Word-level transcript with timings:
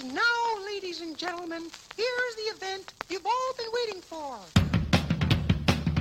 And 0.00 0.12
now, 0.12 0.64
ladies 0.66 1.02
and 1.02 1.16
gentlemen, 1.16 1.62
here's 1.96 2.34
the 2.36 2.42
event 2.56 2.94
you've 3.08 3.24
all 3.24 3.54
been 3.56 3.66
waiting 3.72 4.00
for. 4.00 4.38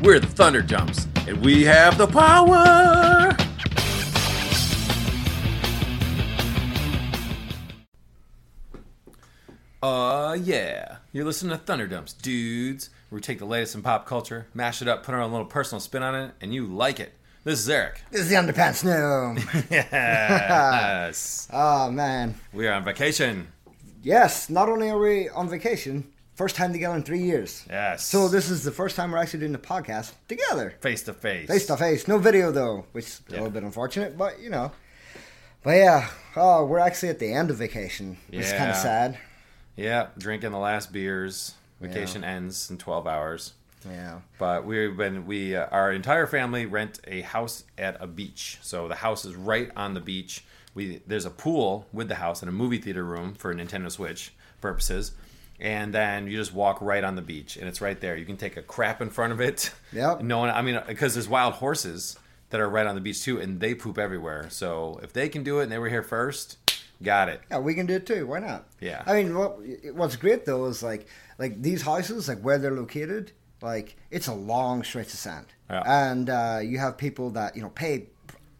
We're 0.01 0.19
the 0.19 0.25
Thunder 0.25 0.63
Dumps, 0.63 1.07
and 1.27 1.45
we 1.45 1.63
have 1.65 1.99
the 1.99 2.07
power. 2.07 3.35
Uh, 9.83 10.37
yeah. 10.41 10.97
You're 11.11 11.25
listening 11.25 11.55
to 11.55 11.63
Thunder 11.63 11.85
Dumps, 11.85 12.13
dudes. 12.13 12.89
Where 13.09 13.17
we 13.17 13.21
take 13.21 13.37
the 13.37 13.45
latest 13.45 13.75
in 13.75 13.83
pop 13.83 14.07
culture, 14.07 14.47
mash 14.55 14.81
it 14.81 14.87
up, 14.87 15.03
put 15.03 15.13
our 15.13 15.21
own 15.21 15.31
little 15.31 15.45
personal 15.45 15.79
spin 15.79 16.01
on 16.01 16.15
it, 16.15 16.31
and 16.41 16.51
you 16.51 16.65
like 16.65 16.99
it. 16.99 17.13
This 17.43 17.59
is 17.59 17.69
Eric. 17.69 18.01
This 18.09 18.21
is 18.21 18.29
the 18.29 18.35
underpants 18.35 18.83
gnome. 18.83 19.37
Yes. 19.69 21.47
oh 21.53 21.91
man. 21.91 22.33
we 22.53 22.65
are 22.65 22.73
on 22.73 22.83
vacation. 22.85 23.49
Yes, 24.03 24.49
not 24.49 24.67
only 24.67 24.89
are 24.89 24.99
we 24.99 25.29
on 25.29 25.47
vacation, 25.47 26.11
first 26.35 26.57
time 26.57 26.73
together 26.73 26.95
in 26.95 27.03
three 27.03 27.21
years. 27.21 27.65
Yes. 27.69 28.03
So 28.03 28.27
this 28.27 28.49
is 28.49 28.63
the 28.63 28.71
first 28.71 28.97
time 28.97 29.11
we're 29.11 29.17
actually 29.17 29.39
doing 29.39 29.53
the 29.53 29.57
podcast 29.57 30.11
together. 30.27 30.75
face 30.81 31.03
to 31.03 31.13
face. 31.13 31.47
Face 31.47 31.65
to 31.67 31.77
face. 31.77 32.05
No 32.05 32.17
video 32.17 32.51
though, 32.51 32.85
which 32.91 33.05
is 33.05 33.21
a 33.29 33.31
little 33.31 33.49
bit 33.49 33.63
unfortunate, 33.63 34.17
but 34.17 34.41
you 34.41 34.49
know. 34.49 34.73
But 35.63 35.77
yeah, 35.77 36.09
oh, 36.35 36.65
we're 36.65 36.79
actually 36.79 37.09
at 37.09 37.19
the 37.19 37.31
end 37.31 37.49
of 37.49 37.55
vacation. 37.55 38.17
Which 38.29 38.41
is 38.41 38.51
kind 38.51 38.69
of 38.69 38.75
sad. 38.75 39.17
Yeah, 39.77 40.07
drinking 40.17 40.51
the 40.51 40.57
last 40.57 40.91
beers. 40.91 41.55
Vacation 41.79 42.23
ends 42.25 42.69
in 42.69 42.77
12 42.77 43.07
hours. 43.07 43.53
Yeah. 43.89 44.19
But 44.37 44.65
we've 44.65 44.95
been 44.95 45.25
we 45.25 45.55
uh, 45.55 45.67
our 45.71 45.91
entire 45.93 46.27
family 46.27 46.65
rent 46.65 46.99
a 47.07 47.21
house 47.21 47.63
at 47.77 47.97
a 48.01 48.07
beach. 48.07 48.59
So 48.61 48.89
the 48.89 48.95
house 48.95 49.23
is 49.23 49.35
right 49.35 49.71
on 49.77 49.93
the 49.93 49.99
beach. 50.01 50.43
We 50.73 51.01
there's 51.07 51.25
a 51.25 51.29
pool 51.29 51.87
with 51.93 52.07
the 52.07 52.15
house 52.15 52.41
and 52.41 52.49
a 52.49 52.51
movie 52.51 52.77
theater 52.79 53.03
room 53.03 53.33
for 53.35 53.53
Nintendo 53.53 53.91
Switch 53.91 54.33
purposes. 54.61 55.11
And 55.59 55.93
then 55.93 56.27
you 56.27 56.35
just 56.35 56.53
walk 56.53 56.81
right 56.81 57.03
on 57.03 57.15
the 57.15 57.21
beach, 57.21 57.57
and 57.57 57.67
it's 57.67 57.79
right 57.79 57.99
there. 58.01 58.17
You 58.17 58.25
can 58.25 58.37
take 58.37 58.57
a 58.57 58.61
crap 58.63 59.01
in 59.01 59.09
front 59.11 59.33
of 59.33 59.39
it. 59.39 59.71
Yep. 59.93 60.21
No 60.23 60.39
one, 60.39 60.49
I 60.49 60.63
mean, 60.63 60.81
because 60.87 61.13
there's 61.13 61.29
wild 61.29 61.53
horses 61.53 62.17
that 62.49 62.59
are 62.59 62.67
right 62.67 62.87
on 62.87 62.95
the 62.95 63.01
beach 63.01 63.21
too, 63.23 63.39
and 63.39 63.59
they 63.59 63.75
poop 63.75 63.99
everywhere. 63.99 64.47
So 64.49 64.99
if 65.03 65.13
they 65.13 65.29
can 65.29 65.43
do 65.43 65.59
it, 65.59 65.63
and 65.63 65.71
they 65.71 65.77
were 65.77 65.89
here 65.89 66.01
first, 66.01 66.57
got 67.03 67.29
it. 67.29 67.39
Yeah, 67.51 67.59
we 67.59 67.75
can 67.75 67.85
do 67.85 67.93
it 67.95 68.07
too. 68.07 68.25
Why 68.25 68.39
not? 68.39 68.65
Yeah. 68.81 69.03
I 69.05 69.21
mean, 69.21 69.37
what 69.37 69.59
what's 69.93 70.15
great 70.15 70.45
though 70.45 70.65
is 70.65 70.81
like 70.81 71.07
like 71.37 71.61
these 71.61 71.83
houses, 71.83 72.27
like 72.27 72.39
where 72.41 72.57
they're 72.57 72.71
located, 72.71 73.31
like 73.61 73.95
it's 74.09 74.27
a 74.27 74.33
long 74.33 74.83
stretch 74.83 75.07
of 75.13 75.19
sand, 75.19 75.45
Yeah. 75.69 75.83
and 75.85 76.29
uh, 76.29 76.59
you 76.63 76.79
have 76.79 76.97
people 76.97 77.29
that 77.31 77.55
you 77.55 77.61
know 77.61 77.69
pay. 77.69 78.07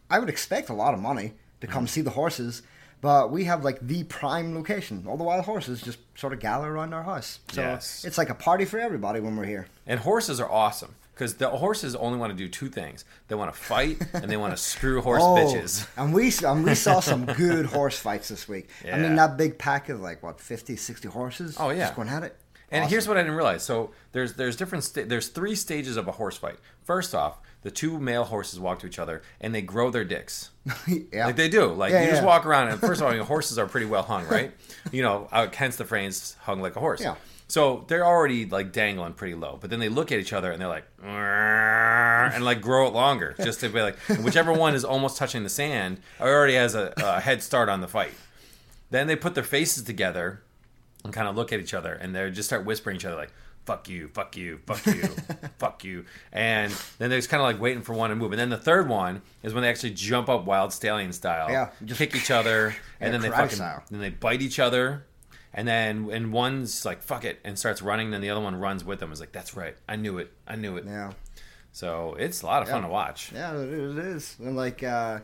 I 0.08 0.20
would 0.20 0.28
expect 0.28 0.68
a 0.68 0.74
lot 0.74 0.94
of 0.94 1.00
money 1.00 1.32
to 1.66 1.72
come 1.72 1.86
see 1.86 2.00
the 2.00 2.10
horses, 2.10 2.62
but 3.00 3.30
we 3.30 3.44
have 3.44 3.64
like 3.64 3.78
the 3.80 4.04
prime 4.04 4.54
location. 4.54 5.04
All 5.08 5.16
the 5.16 5.24
wild 5.24 5.44
horses 5.44 5.80
just 5.82 5.98
sort 6.16 6.32
of 6.32 6.40
gather 6.40 6.68
around 6.68 6.94
our 6.94 7.02
house, 7.02 7.40
so 7.52 7.60
Yes. 7.60 8.04
it's 8.04 8.18
like 8.18 8.30
a 8.30 8.34
party 8.34 8.64
for 8.64 8.78
everybody 8.78 9.20
when 9.20 9.36
we're 9.36 9.44
here. 9.46 9.66
And 9.86 10.00
horses 10.00 10.40
are 10.40 10.50
awesome 10.50 10.94
because 11.14 11.34
the 11.34 11.48
horses 11.50 11.94
only 11.94 12.18
want 12.18 12.30
to 12.32 12.36
do 12.36 12.48
two 12.48 12.68
things: 12.68 13.04
they 13.28 13.34
want 13.34 13.52
to 13.52 13.58
fight 13.58 14.00
and 14.14 14.30
they 14.30 14.36
want 14.36 14.52
to 14.52 14.62
screw 14.62 15.00
horse 15.00 15.22
oh, 15.24 15.34
bitches. 15.36 15.86
Oh, 15.98 16.04
And 16.04 16.14
we 16.14 16.32
and 16.46 16.64
we 16.64 16.74
saw 16.74 17.00
some 17.00 17.26
good 17.26 17.66
horse 17.66 17.98
fights 17.98 18.28
this 18.28 18.48
week. 18.48 18.68
I 18.90 18.98
mean, 18.98 19.16
that 19.16 19.36
big 19.36 19.58
pack 19.58 19.88
of 19.88 20.00
like 20.00 20.22
what 20.22 20.40
50, 20.40 20.76
60 20.76 21.08
horses. 21.08 21.56
Oh, 21.58 21.70
yeah. 21.70 21.84
just 21.84 21.96
going 21.96 22.08
at 22.08 22.22
it. 22.22 22.36
And 22.70 22.82
Awesome. 22.84 22.90
here's 22.90 23.06
what 23.08 23.16
I 23.18 23.20
didn't 23.20 23.36
realize: 23.36 23.62
so 23.62 23.90
there's 24.12 24.34
there's 24.34 24.56
different 24.56 24.82
sta- 24.84 25.04
there's 25.04 25.28
three 25.28 25.54
stages 25.54 25.96
of 25.96 26.08
a 26.08 26.12
horse 26.12 26.36
fight. 26.36 26.56
First 26.82 27.14
off, 27.14 27.38
the 27.64 27.70
two 27.70 27.98
male 27.98 28.24
horses 28.24 28.60
walk 28.60 28.78
to 28.80 28.86
each 28.86 28.98
other 28.98 29.22
and 29.40 29.52
they 29.54 29.62
grow 29.62 29.90
their 29.90 30.04
dicks. 30.04 30.50
yeah. 31.12 31.26
Like 31.26 31.36
they 31.36 31.48
do. 31.48 31.72
Like 31.72 31.92
Yeah, 31.92 32.04
you 32.04 32.10
just 32.10 32.22
walk 32.22 32.46
around 32.46 32.68
and 32.68 32.78
first 32.78 33.00
of 33.00 33.06
all, 33.06 33.12
you 33.14 33.18
know, 33.18 33.24
horses 33.24 33.58
are 33.58 33.66
pretty 33.66 33.86
well 33.86 34.02
hung, 34.02 34.26
right? 34.28 34.52
you 34.92 35.02
know, 35.02 35.28
uh, 35.32 35.48
hence 35.52 35.76
the 35.76 35.84
phrase 35.84 36.36
"hung 36.42 36.60
like 36.60 36.76
a 36.76 36.80
horse." 36.80 37.00
Yeah. 37.00 37.16
So 37.48 37.84
they're 37.88 38.06
already 38.06 38.46
like 38.46 38.72
dangling 38.72 39.14
pretty 39.14 39.34
low, 39.34 39.58
but 39.60 39.70
then 39.70 39.80
they 39.80 39.88
look 39.88 40.12
at 40.12 40.18
each 40.18 40.32
other 40.32 40.52
and 40.52 40.60
they're 40.60 40.68
like, 40.68 40.86
and 42.34 42.44
like 42.44 42.60
grow 42.60 42.86
it 42.86 42.92
longer, 42.94 43.34
just 43.42 43.60
to 43.60 43.68
be 43.68 43.80
like, 43.80 43.96
whichever 44.22 44.52
one 44.52 44.74
is 44.74 44.84
almost 44.84 45.16
touching 45.16 45.42
the 45.42 45.48
sand 45.48 46.00
already 46.20 46.54
has 46.54 46.74
a, 46.74 46.92
a 46.96 47.20
head 47.20 47.42
start 47.42 47.68
on 47.68 47.80
the 47.80 47.88
fight. 47.88 48.12
Then 48.90 49.06
they 49.06 49.16
put 49.16 49.34
their 49.34 49.44
faces 49.44 49.82
together 49.84 50.42
and 51.04 51.12
kind 51.12 51.28
of 51.28 51.36
look 51.36 51.52
at 51.52 51.60
each 51.60 51.74
other, 51.74 51.92
and 51.94 52.14
they 52.14 52.30
just 52.30 52.48
start 52.48 52.64
whispering 52.64 52.96
each 52.96 53.04
other 53.04 53.16
like, 53.16 53.32
"Fuck 53.66 53.88
you, 53.88 54.08
fuck 54.08 54.36
you, 54.36 54.60
fuck 54.66 54.84
you, 54.86 55.02
fuck 55.58 55.84
you," 55.84 56.04
and 56.32 56.72
then 56.98 57.10
they're 57.10 57.18
just 57.18 57.30
kind 57.30 57.40
of 57.40 57.46
like 57.46 57.60
waiting 57.60 57.82
for 57.82 57.92
one 57.94 58.10
to 58.10 58.16
move. 58.16 58.32
And 58.32 58.38
then 58.40 58.50
the 58.50 58.56
third 58.58 58.88
one 58.88 59.22
is 59.42 59.54
when 59.54 59.62
they 59.62 59.68
actually 59.68 59.92
jump 59.92 60.28
up 60.28 60.44
wild 60.44 60.72
stallion 60.72 61.12
style, 61.12 61.50
Yeah, 61.50 61.70
just- 61.84 61.98
kick 61.98 62.14
each 62.14 62.30
other, 62.30 62.74
and 63.00 63.12
then 63.14 63.20
they 63.20 63.30
fucking 63.30 63.56
style. 63.56 63.82
then 63.90 64.00
they 64.00 64.10
bite 64.10 64.42
each 64.42 64.58
other. 64.58 65.04
And 65.56 65.68
then 65.68 66.08
and 66.10 66.32
one's 66.32 66.84
like 66.84 67.00
fuck 67.00 67.24
it 67.24 67.38
and 67.44 67.56
starts 67.56 67.80
running, 67.80 68.10
then 68.10 68.20
the 68.20 68.30
other 68.30 68.40
one 68.40 68.56
runs 68.56 68.84
with 68.84 68.98
them. 68.98 69.12
Is 69.12 69.20
like 69.20 69.30
that's 69.30 69.56
right, 69.56 69.76
I 69.88 69.94
knew 69.94 70.18
it, 70.18 70.32
I 70.48 70.56
knew 70.56 70.76
it. 70.76 70.84
yeah. 70.84 71.12
So 71.70 72.16
it's 72.18 72.42
a 72.42 72.46
lot 72.46 72.62
of 72.62 72.68
fun 72.68 72.82
to 72.82 72.88
watch. 72.88 73.30
Yeah, 73.32 73.52
it 73.56 73.68
is. 73.98 74.36
And 74.40 74.56
like, 74.56 74.82
uh, 74.82 75.20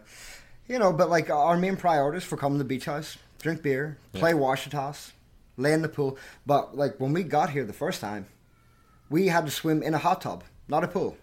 you 0.68 0.78
know, 0.78 0.92
but 0.92 1.10
like 1.10 1.30
our 1.30 1.56
main 1.56 1.76
priorities 1.76 2.22
for 2.24 2.36
coming 2.36 2.58
to 2.58 2.64
the 2.64 2.68
beach 2.68 2.84
house, 2.86 3.18
drink 3.40 3.62
beer, 3.62 3.98
play 4.12 4.34
wash 4.34 4.68
toss, 4.68 5.12
lay 5.60 5.72
in 5.72 5.82
the 5.82 5.88
pool. 5.88 6.18
But 6.46 6.76
like 6.76 6.98
when 6.98 7.12
we 7.12 7.22
got 7.22 7.50
here 7.50 7.64
the 7.64 7.72
first 7.72 8.00
time, 8.00 8.26
we 9.08 9.28
had 9.28 9.44
to 9.46 9.50
swim 9.52 9.82
in 9.82 9.94
a 9.94 9.98
hot 9.98 10.20
tub, 10.22 10.44
not 10.68 10.84
a 10.84 10.88
pool. 10.88 11.16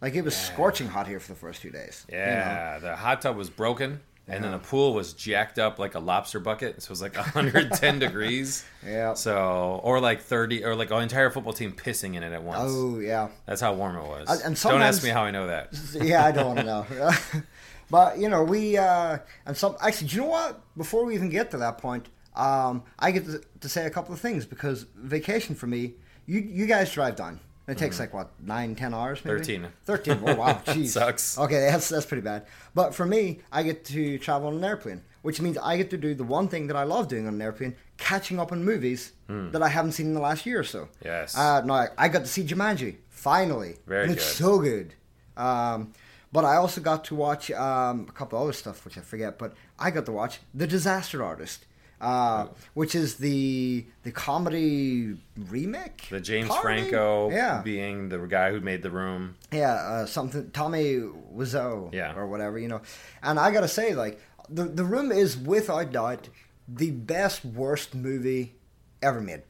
Like 0.00 0.14
it 0.14 0.22
was 0.22 0.34
scorching 0.36 0.88
hot 0.88 1.06
here 1.06 1.20
for 1.20 1.32
the 1.32 1.38
first 1.38 1.60
two 1.60 1.70
days. 1.70 2.06
you 2.10 2.16
know? 2.16 2.22
Yeah, 2.22 2.78
the 2.78 2.96
hot 2.96 3.20
tub 3.20 3.36
was 3.36 3.50
broken, 3.50 4.00
and 4.26 4.42
then 4.42 4.52
the 4.52 4.58
pool 4.58 4.94
was 4.94 5.12
jacked 5.12 5.58
up 5.58 5.78
like 5.78 5.94
a 5.94 5.98
lobster 5.98 6.40
bucket. 6.40 6.80
So 6.82 6.86
it 6.86 6.90
was 6.90 7.02
like 7.02 7.16
110 7.16 7.98
degrees. 8.06 8.64
Yeah. 8.86 9.12
So, 9.12 9.78
or 9.84 10.00
like 10.00 10.22
30, 10.22 10.64
or 10.64 10.74
like 10.74 10.90
an 10.90 11.02
entire 11.02 11.28
football 11.28 11.52
team 11.52 11.72
pissing 11.72 12.14
in 12.14 12.22
it 12.22 12.32
at 12.32 12.42
once. 12.42 12.60
Oh 12.72 12.98
yeah. 12.98 13.28
That's 13.44 13.60
how 13.60 13.74
warm 13.74 13.96
it 13.96 14.04
was. 14.04 14.30
And- 14.30 14.40
and 14.46 14.60
Don't 14.62 14.80
ask 14.80 15.02
me 15.02 15.10
how 15.10 15.22
I 15.24 15.30
know 15.32 15.48
that. 15.48 15.68
yeah, 16.00 16.24
I 16.24 16.32
don't 16.32 16.46
want 16.46 16.58
to 16.60 16.64
know. 16.64 17.12
but 17.90 18.18
you 18.18 18.28
know, 18.30 18.42
we 18.42 18.78
uh, 18.78 19.18
and 19.44 19.54
some 19.56 19.76
actually, 19.82 20.08
do 20.08 20.16
you 20.16 20.22
know 20.22 20.28
what? 20.28 20.60
Before 20.78 21.04
we 21.04 21.14
even 21.14 21.28
get 21.28 21.50
to 21.50 21.58
that 21.58 21.76
point, 21.78 22.06
um, 22.40 22.82
I 22.98 23.10
get 23.10 23.26
to, 23.26 23.42
to 23.60 23.68
say 23.68 23.86
a 23.86 23.90
couple 23.90 24.14
of 24.14 24.20
things 24.20 24.44
because 24.46 24.86
vacation 24.96 25.54
for 25.54 25.66
me, 25.66 25.94
you 26.26 26.40
you 26.40 26.66
guys 26.66 26.92
drive 26.92 27.16
down. 27.16 27.40
It 27.68 27.78
takes 27.78 28.00
like 28.00 28.12
what 28.12 28.30
nine, 28.42 28.74
ten 28.74 28.92
hours, 28.94 29.24
maybe. 29.24 29.38
13. 29.38 29.68
Thirteen. 29.84 30.20
Oh 30.26 30.34
wow, 30.34 30.54
jeez, 30.66 30.88
Sucks. 30.88 31.38
Okay, 31.38 31.60
that's 31.70 31.88
that's 31.88 32.06
pretty 32.06 32.22
bad. 32.22 32.46
But 32.74 32.94
for 32.94 33.06
me, 33.06 33.40
I 33.52 33.62
get 33.62 33.84
to 33.86 34.18
travel 34.18 34.48
on 34.48 34.56
an 34.56 34.64
airplane, 34.64 35.02
which 35.22 35.40
means 35.40 35.56
I 35.58 35.76
get 35.76 35.90
to 35.90 35.96
do 35.96 36.14
the 36.14 36.24
one 36.24 36.48
thing 36.48 36.66
that 36.66 36.76
I 36.76 36.82
love 36.82 37.06
doing 37.06 37.28
on 37.28 37.34
an 37.34 37.42
airplane: 37.42 37.76
catching 37.96 38.40
up 38.40 38.50
on 38.50 38.64
movies 38.64 39.12
that 39.28 39.62
I 39.62 39.68
haven't 39.68 39.92
seen 39.92 40.06
in 40.06 40.14
the 40.14 40.20
last 40.20 40.46
year 40.46 40.58
or 40.58 40.64
so. 40.64 40.88
Yes. 41.04 41.36
Uh, 41.38 41.60
no, 41.64 41.74
I, 41.74 41.88
I 41.96 42.08
got 42.08 42.20
to 42.20 42.26
see 42.26 42.42
Jumanji 42.42 42.96
finally. 43.08 43.76
Very 43.86 44.04
and 44.04 44.12
it's 44.12 44.26
good. 44.26 44.44
so 44.44 44.58
good. 44.58 44.94
Um, 45.36 45.92
but 46.32 46.44
I 46.44 46.56
also 46.56 46.80
got 46.80 47.04
to 47.04 47.14
watch 47.14 47.50
um, 47.52 48.06
a 48.08 48.12
couple 48.12 48.40
other 48.42 48.52
stuff 48.52 48.84
which 48.84 48.98
I 48.98 49.02
forget. 49.02 49.38
But 49.38 49.54
I 49.78 49.90
got 49.92 50.06
to 50.06 50.12
watch 50.12 50.40
The 50.54 50.66
Disaster 50.66 51.22
Artist, 51.22 51.66
uh, 52.00 52.46
which 52.74 52.94
is 52.94 53.16
the 53.16 53.84
the 54.02 54.12
comedy 54.12 55.16
remake. 55.48 56.08
The 56.10 56.20
James 56.20 56.48
Comedy? 56.48 56.62
Franco 56.90 57.30
yeah, 57.30 57.60
being 57.62 58.08
the 58.08 58.18
guy 58.18 58.50
who 58.52 58.60
made 58.60 58.82
the 58.82 58.90
room. 58.90 59.36
yeah, 59.52 59.72
uh, 59.74 60.06
something 60.06 60.50
Tommy 60.50 60.96
Wiseau, 61.34 61.92
Yeah. 61.92 62.14
or 62.16 62.26
whatever 62.26 62.58
you 62.58 62.68
know. 62.68 62.80
And 63.22 63.38
I 63.38 63.50
gotta 63.50 63.68
say, 63.68 63.94
like 63.94 64.20
the 64.48 64.64
the 64.64 64.84
room 64.84 65.12
is 65.12 65.36
without 65.36 65.92
doubt 65.92 66.28
the 66.68 66.90
best 66.90 67.44
worst 67.44 67.94
movie 67.94 68.54
ever 69.02 69.20
made. 69.20 69.42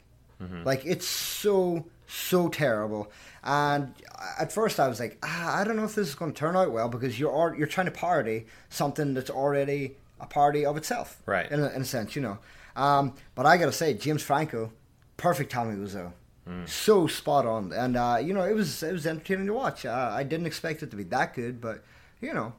Mm-hmm. 0.42 0.64
Like 0.64 0.84
it's 0.84 1.06
so 1.06 1.86
so 2.06 2.48
terrible. 2.48 3.10
And 3.44 3.94
at 4.38 4.52
first 4.52 4.80
I 4.80 4.88
was 4.88 4.98
like, 5.00 5.18
ah, 5.22 5.58
I 5.60 5.64
don't 5.64 5.76
know 5.76 5.84
if 5.84 5.94
this 5.94 6.08
is 6.08 6.14
going 6.14 6.32
to 6.32 6.38
turn 6.38 6.56
out 6.56 6.72
well 6.72 6.88
because 6.88 7.18
you're 7.20 7.54
you're 7.56 7.66
trying 7.66 7.86
to 7.86 7.92
parody 7.92 8.46
something 8.68 9.14
that's 9.14 9.30
already 9.30 9.96
a 10.20 10.26
parody 10.26 10.64
of 10.64 10.76
itself, 10.76 11.20
Right. 11.26 11.50
In 11.50 11.60
a, 11.60 11.68
in 11.70 11.82
a 11.82 11.84
sense, 11.84 12.14
you 12.14 12.22
know. 12.22 12.38
Um, 12.76 13.14
but 13.34 13.46
I 13.46 13.56
gotta 13.56 13.72
say, 13.72 13.94
James 13.94 14.22
Franco, 14.22 14.72
perfect 15.16 15.50
Tommy 15.50 15.74
Wiseau. 15.76 16.12
Hmm. 16.46 16.64
So 16.66 17.06
spot 17.06 17.46
on, 17.46 17.72
and 17.72 17.96
uh, 17.96 18.18
you 18.22 18.32
know 18.32 18.42
it 18.42 18.54
was 18.54 18.82
it 18.82 18.92
was 18.92 19.06
entertaining 19.06 19.46
to 19.46 19.52
watch. 19.52 19.84
Uh, 19.84 20.10
I 20.12 20.22
didn't 20.22 20.46
expect 20.46 20.82
it 20.82 20.90
to 20.90 20.96
be 20.96 21.04
that 21.04 21.34
good, 21.34 21.60
but 21.60 21.84
you 22.20 22.32
know, 22.32 22.54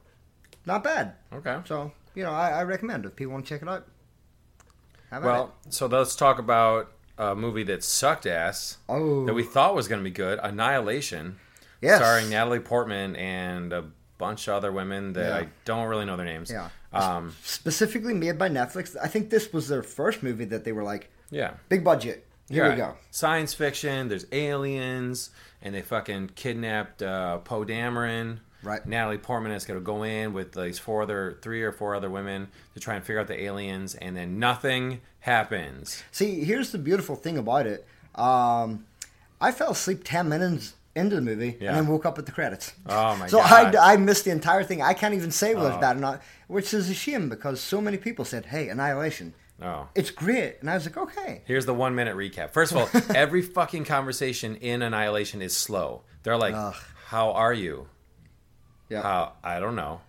not 0.65 0.83
bad. 0.83 1.15
Okay. 1.33 1.57
So 1.65 1.91
you 2.15 2.23
know, 2.23 2.31
I, 2.31 2.49
I 2.49 2.63
recommend 2.63 3.05
if 3.05 3.15
people 3.15 3.33
want 3.33 3.45
to 3.45 3.49
check 3.49 3.61
it 3.61 3.67
out. 3.67 3.87
Well, 5.11 5.53
so 5.69 5.87
let's 5.87 6.15
talk 6.15 6.39
about 6.39 6.91
a 7.17 7.35
movie 7.35 7.63
that 7.63 7.83
sucked 7.83 8.25
ass 8.25 8.77
oh, 8.87 9.25
that 9.25 9.33
we 9.33 9.43
thought 9.43 9.75
was 9.75 9.87
going 9.89 9.99
to 9.99 10.03
be 10.03 10.11
good 10.11 10.39
Annihilation. 10.41 11.37
yes, 11.81 11.97
starring 11.97 12.29
Natalie 12.29 12.59
Portman 12.59 13.15
and 13.17 13.73
a 13.73 13.85
bunch 14.17 14.47
of 14.47 14.53
other 14.53 14.71
women 14.71 15.13
that 15.13 15.27
Yeah. 15.27 15.37
I 15.37 15.47
don't 15.65 15.87
really 15.87 16.05
know 16.05 16.15
their 16.15 16.25
names. 16.25 16.49
Yeah. 16.49 16.69
Um, 16.93 17.33
specifically 17.43 18.13
made 18.13 18.37
by 18.37 18.49
Netflix. 18.49 18.95
I 19.01 19.07
think 19.07 19.29
this 19.29 19.53
was 19.53 19.67
their 19.69 19.83
first 19.83 20.23
movie 20.23 20.45
that 20.45 20.63
they 20.65 20.71
were 20.73 20.83
like, 20.83 21.09
yeah. 21.29 21.53
big 21.69 21.83
budget. 21.83 22.25
Here 22.49 22.65
Yeah. 22.65 22.69
we 22.71 22.75
go. 22.75 22.95
Science 23.11 23.53
fiction. 23.53 24.09
There's 24.09 24.25
aliens, 24.31 25.29
and 25.61 25.73
they 25.73 25.81
fucking 25.81 26.31
kidnapped 26.35 27.01
uh, 27.01 27.37
Poe 27.39 27.63
Dameron, 27.63 28.39
Right. 28.63 28.85
Natalie 28.85 29.17
Portman 29.17 29.53
is 29.53 29.65
going 29.65 29.79
to 29.79 29.83
go 29.83 30.03
in 30.03 30.33
with 30.33 30.51
these 30.51 30.77
four 30.77 31.01
other, 31.01 31.37
three 31.41 31.63
or 31.63 31.71
four 31.71 31.95
other 31.95 32.09
women 32.11 32.47
to 32.75 32.79
try 32.79 32.93
and 32.95 33.03
figure 33.03 33.19
out 33.19 33.25
the 33.27 33.41
aliens, 33.41 33.95
and 33.95 34.15
then 34.15 34.37
nothing 34.37 35.01
happens. 35.21 36.03
See, 36.11 36.43
here's 36.43 36.71
the 36.71 36.77
beautiful 36.77 37.15
thing 37.15 37.37
about 37.39 37.65
it. 37.65 37.87
Um, 38.13 38.85
I 39.39 39.51
fell 39.51 39.71
asleep 39.71 40.01
ten 40.03 40.29
minutes 40.29 40.73
into 40.95 41.15
the 41.15 41.21
movie 41.21 41.57
Yeah. 41.59 41.69
and 41.69 41.77
then 41.77 41.87
woke 41.87 42.05
up 42.05 42.17
at 42.19 42.25
the 42.25 42.31
credits. 42.31 42.73
Oh, 42.85 43.15
my 43.15 43.27
so 43.27 43.37
God. 43.49 43.73
So 43.73 43.79
I, 43.79 43.93
I 43.93 43.97
missed 43.97 44.25
the 44.25 44.31
entire 44.31 44.63
thing. 44.63 44.81
I 44.81 44.93
can't 44.93 45.13
even 45.13 45.31
say 45.31 45.55
whether 45.55 45.69
it's 45.69 45.77
Oh. 45.77 45.81
bad 45.81 45.97
or 45.97 45.99
not, 45.99 46.21
which 46.47 46.73
is 46.73 46.89
a 46.89 46.93
shame 46.93 47.29
because 47.29 47.61
so 47.61 47.79
many 47.81 47.97
people 47.97 48.25
said, 48.25 48.45
"Hey, 48.47 48.67
Annihilation, 48.69 49.33
Oh. 49.61 49.87
it's 49.95 50.11
great," 50.11 50.57
and 50.59 50.69
I 50.69 50.73
was 50.75 50.85
like, 50.85 50.97
"Okay." 50.97 51.41
Here's 51.45 51.65
the 51.65 51.73
one 51.73 51.95
minute 51.95 52.15
recap. 52.15 52.51
First 52.51 52.71
of 52.73 52.77
all, 52.77 52.89
every 53.15 53.41
fucking 53.41 53.85
conversation 53.85 54.55
in 54.57 54.81
Annihilation 54.81 55.41
is 55.41 55.55
slow. 55.55 56.01
They're 56.23 56.37
like, 56.37 56.55
Ugh. 56.55 56.75
"How 57.07 57.31
are 57.31 57.53
you? 57.53 57.87
Yeah. 58.89 59.01
How? 59.03 59.33
I 59.43 59.59
don't 59.59 59.75
know. 59.75 60.01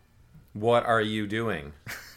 What 0.54 0.84
are 0.84 1.00
you 1.00 1.26
doing? 1.26 1.72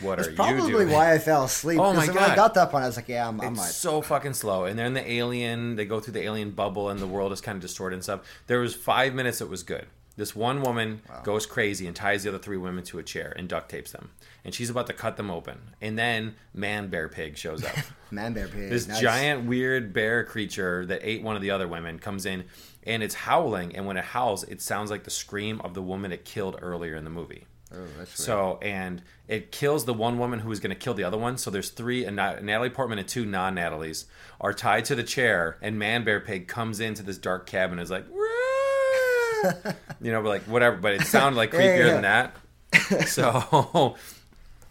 What 0.00 0.16
That's 0.16 0.28
are 0.28 0.30
you 0.30 0.36
probably 0.36 0.72
doing?" 0.72 0.90
why 0.90 1.12
I 1.12 1.18
fell 1.18 1.44
asleep. 1.44 1.78
Oh, 1.78 1.92
my 1.92 2.00
because 2.00 2.14
when 2.14 2.30
I 2.30 2.34
got 2.34 2.54
that 2.54 2.70
point, 2.70 2.84
I 2.84 2.86
was 2.86 2.96
like, 2.96 3.08
"Yeah, 3.08 3.28
I'm, 3.28 3.40
I 3.40 3.48
It's 3.48 3.56
might." 3.56 3.66
so 3.66 4.02
fucking 4.02 4.34
slow, 4.34 4.64
and 4.64 4.78
they're 4.78 4.86
in 4.86 4.94
the 4.94 5.10
alien. 5.10 5.76
They 5.76 5.84
go 5.84 6.00
through 6.00 6.14
the 6.14 6.22
alien 6.22 6.50
bubble, 6.50 6.88
and 6.88 7.00
the 7.00 7.06
world 7.06 7.32
is 7.32 7.40
kind 7.40 7.56
of 7.56 7.62
distorted 7.62 7.94
and 7.96 8.02
stuff. 8.02 8.20
There 8.46 8.60
was 8.60 8.74
five 8.74 9.14
minutes 9.14 9.38
that 9.38 9.48
was 9.48 9.62
good. 9.62 9.86
This 10.14 10.36
one 10.36 10.60
woman 10.60 11.00
goes 11.24 11.46
crazy 11.46 11.86
and 11.86 11.96
ties 11.96 12.22
the 12.22 12.28
other 12.28 12.38
three 12.38 12.58
women 12.58 12.84
to 12.84 12.98
a 12.98 13.02
chair 13.02 13.32
and 13.34 13.48
duct 13.48 13.70
tapes 13.70 13.92
them, 13.92 14.10
and 14.44 14.54
she's 14.54 14.68
about 14.68 14.86
to 14.88 14.92
cut 14.92 15.16
them 15.16 15.30
open. 15.30 15.58
And 15.80 15.98
then 15.98 16.34
Man 16.52 16.88
Bear 16.88 17.08
Pig 17.08 17.38
shows 17.38 17.64
up. 17.64 17.74
Man, 18.10 18.34
bear 18.34 18.46
pig. 18.46 18.68
this 18.68 18.86
nice. 18.86 19.00
giant 19.00 19.46
weird 19.46 19.94
bear 19.94 20.22
creature 20.24 20.84
that 20.84 21.00
ate 21.02 21.22
one 21.22 21.34
of 21.34 21.40
the 21.40 21.50
other 21.50 21.66
women 21.66 21.98
comes 21.98 22.26
in, 22.26 22.44
and 22.86 23.02
it's 23.02 23.14
howling. 23.14 23.74
And 23.74 23.86
when 23.86 23.96
it 23.96 24.04
howls, 24.04 24.44
it 24.44 24.60
sounds 24.60 24.90
like 24.90 25.04
the 25.04 25.10
scream 25.10 25.62
of 25.62 25.72
the 25.72 25.80
woman 25.80 26.12
it 26.12 26.26
killed 26.26 26.58
earlier 26.60 26.94
in 26.94 27.04
the 27.04 27.10
movie. 27.10 27.46
Oh, 27.72 27.78
that's 27.96 27.96
weird. 27.96 28.08
So 28.08 28.58
and 28.62 29.02
it 29.28 29.50
kills 29.50 29.84
the 29.84 29.94
one 29.94 30.18
woman 30.18 30.40
who 30.40 30.48
was 30.48 30.60
going 30.60 30.70
to 30.70 30.76
kill 30.76 30.94
the 30.94 31.04
other 31.04 31.16
one. 31.18 31.38
So 31.38 31.50
there's 31.50 31.70
three, 31.70 32.04
and 32.04 32.16
Natalie 32.16 32.70
Portman 32.70 32.98
and 32.98 33.08
two 33.08 33.24
non-Natalies 33.24 34.06
are 34.40 34.52
tied 34.52 34.84
to 34.86 34.94
the 34.94 35.02
chair, 35.02 35.58
and 35.62 35.78
Man 35.78 36.04
Bear 36.04 36.20
Pig 36.20 36.48
comes 36.48 36.80
into 36.80 37.02
this 37.02 37.18
dark 37.18 37.46
cabin 37.46 37.78
and 37.78 37.84
is 37.84 37.90
like, 37.90 38.06
you 40.00 40.12
know, 40.12 40.20
like 40.20 40.42
whatever. 40.42 40.76
But 40.76 40.94
it 40.94 41.02
sounded 41.02 41.36
like 41.36 41.52
Yeah, 41.54 41.60
creepier 41.60 41.86
yeah, 41.86 42.00
than 42.00 42.02
that. 42.02 42.36
So. 43.08 43.96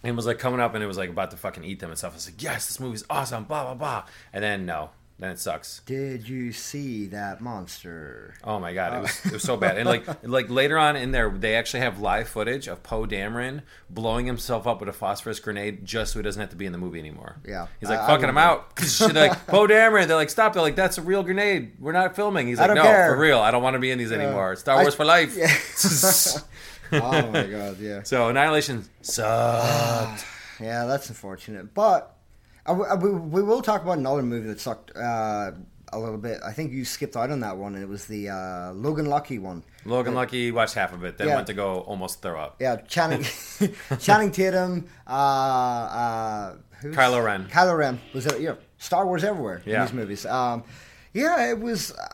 And 0.04 0.16
was 0.16 0.26
like 0.26 0.40
coming 0.40 0.60
up 0.60 0.74
and 0.74 0.84
it 0.84 0.88
was 0.88 0.98
like 0.98 1.12
about 1.12 1.30
to 1.30 1.38
fucking 1.38 1.64
eat 1.64 1.80
them 1.80 1.92
and 1.92 1.98
stuff. 1.98 2.14
I 2.14 2.16
was 2.16 2.28
like, 2.28 2.42
yes, 2.42 2.66
this 2.66 2.80
movie's 2.80 3.04
awesome, 3.08 3.44
blah 3.44 3.66
blah 3.66 3.76
blah. 3.76 4.04
And 4.34 4.44
then 4.44 4.66
no, 4.66 4.90
then 5.22 5.30
it 5.30 5.40
sucks. 5.40 5.82
Did 5.86 6.28
you 6.28 6.52
see 6.52 7.06
that 7.08 7.42
monster? 7.42 8.34
Oh 8.44 8.60
my 8.60 8.74
god, 8.74 8.98
it 8.98 9.02
was 9.02 9.26
it 9.28 9.32
was 9.34 9.44
so 9.44 9.54
uh, 9.54 9.58
bad. 9.58 9.78
And 9.78 9.88
like 9.88 10.04
like 10.24 10.50
later 10.50 10.80
on 10.80 10.96
in 10.96 11.12
there, 11.12 11.30
they 11.30 11.54
actually 11.54 11.82
have 11.82 12.00
live 12.00 12.28
footage 12.28 12.68
of 12.68 12.82
Poe 12.82 13.06
Dameron 13.06 13.62
blowing 13.88 14.26
himself 14.26 14.66
up 14.66 14.80
with 14.80 14.90
a 14.90 14.94
phosphorus 14.94 15.40
grenade 15.40 15.86
just 15.86 16.14
so 16.14 16.20
he 16.20 16.24
doesn't 16.24 16.40
have 16.40 16.50
to 16.50 16.56
be 16.56 16.66
in 16.66 16.72
the 16.72 16.80
movie 16.80 16.98
anymore. 16.98 17.38
Yeah. 17.48 17.68
he's 17.80 17.88
like 17.88 18.00
I- 18.00 18.06
I 18.06 18.08
fucking 18.08 18.30
him 18.30 18.38
out. 18.40 18.76
They're 19.00 19.10
like 19.10 19.46
Poe 19.46 19.68
Dameron. 19.68 20.08
They're 20.08 20.16
like 20.16 20.32
stop. 20.32 20.54
They're 20.54 20.64
like 20.64 20.76
that's 20.76 20.98
a 20.98 21.04
real 21.04 21.22
grenade. 21.22 21.74
We're 21.80 21.92
not 21.92 22.16
filming. 22.16 22.48
He's 22.48 22.58
like 22.58 22.74
no, 22.74 22.82
care." 22.82 23.14
for 23.14 23.22
real. 23.22 23.40
I 23.40 23.52
don't 23.52 23.62
want 23.62 23.76
to 23.76 23.80
be 23.80 23.92
in 23.92 24.00
these 24.00 24.12
uh, 24.12 24.16
anymore. 24.16 24.56
Star 24.56 24.80
I- 24.80 24.82
Wars 24.82 24.96
for 24.96 25.06
life. 25.06 25.38
Yeah. 25.38 25.56
oh 27.00 27.32
my 27.32 27.44
god, 27.44 27.80
yeah. 27.80 28.02
so 28.04 28.28
Annihilation 28.30 28.86
sucked. 29.02 30.26
Yeah, 30.60 30.86
that's 30.86 31.10
unfortunate. 31.10 31.74
But 31.74 32.16
I 32.66 32.70
w- 32.72 32.88
I 32.90 32.96
w- 32.96 33.18
we 33.18 33.42
will 33.44 33.62
talk 33.62 33.82
about 33.84 33.98
another 33.98 34.22
movie 34.24 34.48
that 34.48 34.60
sucked 34.60 34.96
uh, 34.96 35.52
a 35.94 36.00
little 36.00 36.18
bit. 36.18 36.40
I 36.46 36.52
think 36.54 36.72
you 36.72 36.86
skipped 36.86 37.16
out 37.18 37.32
on 37.32 37.40
that 37.42 37.58
one, 37.58 37.74
and 37.76 37.84
it 37.84 37.88
was 37.90 38.06
the 38.06 38.30
uh, 38.30 38.72
Logan 38.74 39.06
Lucky 39.08 39.40
one. 39.40 39.64
Logan 39.86 40.14
Lucky 40.14 40.52
watched 40.52 40.76
half 40.76 40.94
of 40.94 41.04
it, 41.04 41.18
then 41.18 41.28
Yeah. 41.30 41.36
went 41.36 41.48
to 41.48 41.54
go 41.54 41.80
almost 41.82 42.22
throw 42.22 42.40
up. 42.40 42.58
Yeah, 42.62 42.76
Channing, 42.78 43.26
Channing 44.00 44.32
Tatum, 44.32 44.88
uh, 45.08 45.12
uh, 45.12 46.56
who's- 46.82 46.96
Kylo 46.96 47.24
Ren. 47.24 47.48
Kylo 47.48 47.78
Ren 47.78 48.00
was 48.14 48.26
it? 48.28 48.42
Yeah, 48.42 48.56
Star 48.78 49.06
Wars 49.06 49.24
everywhere 49.24 49.62
Yeah. 49.66 49.82
in 49.82 49.86
these 49.88 49.94
movies. 49.94 50.26
Um, 50.26 50.64
yeah, 51.14 51.50
it 51.50 51.60
was. 51.60 51.92
Uh, 51.92 52.08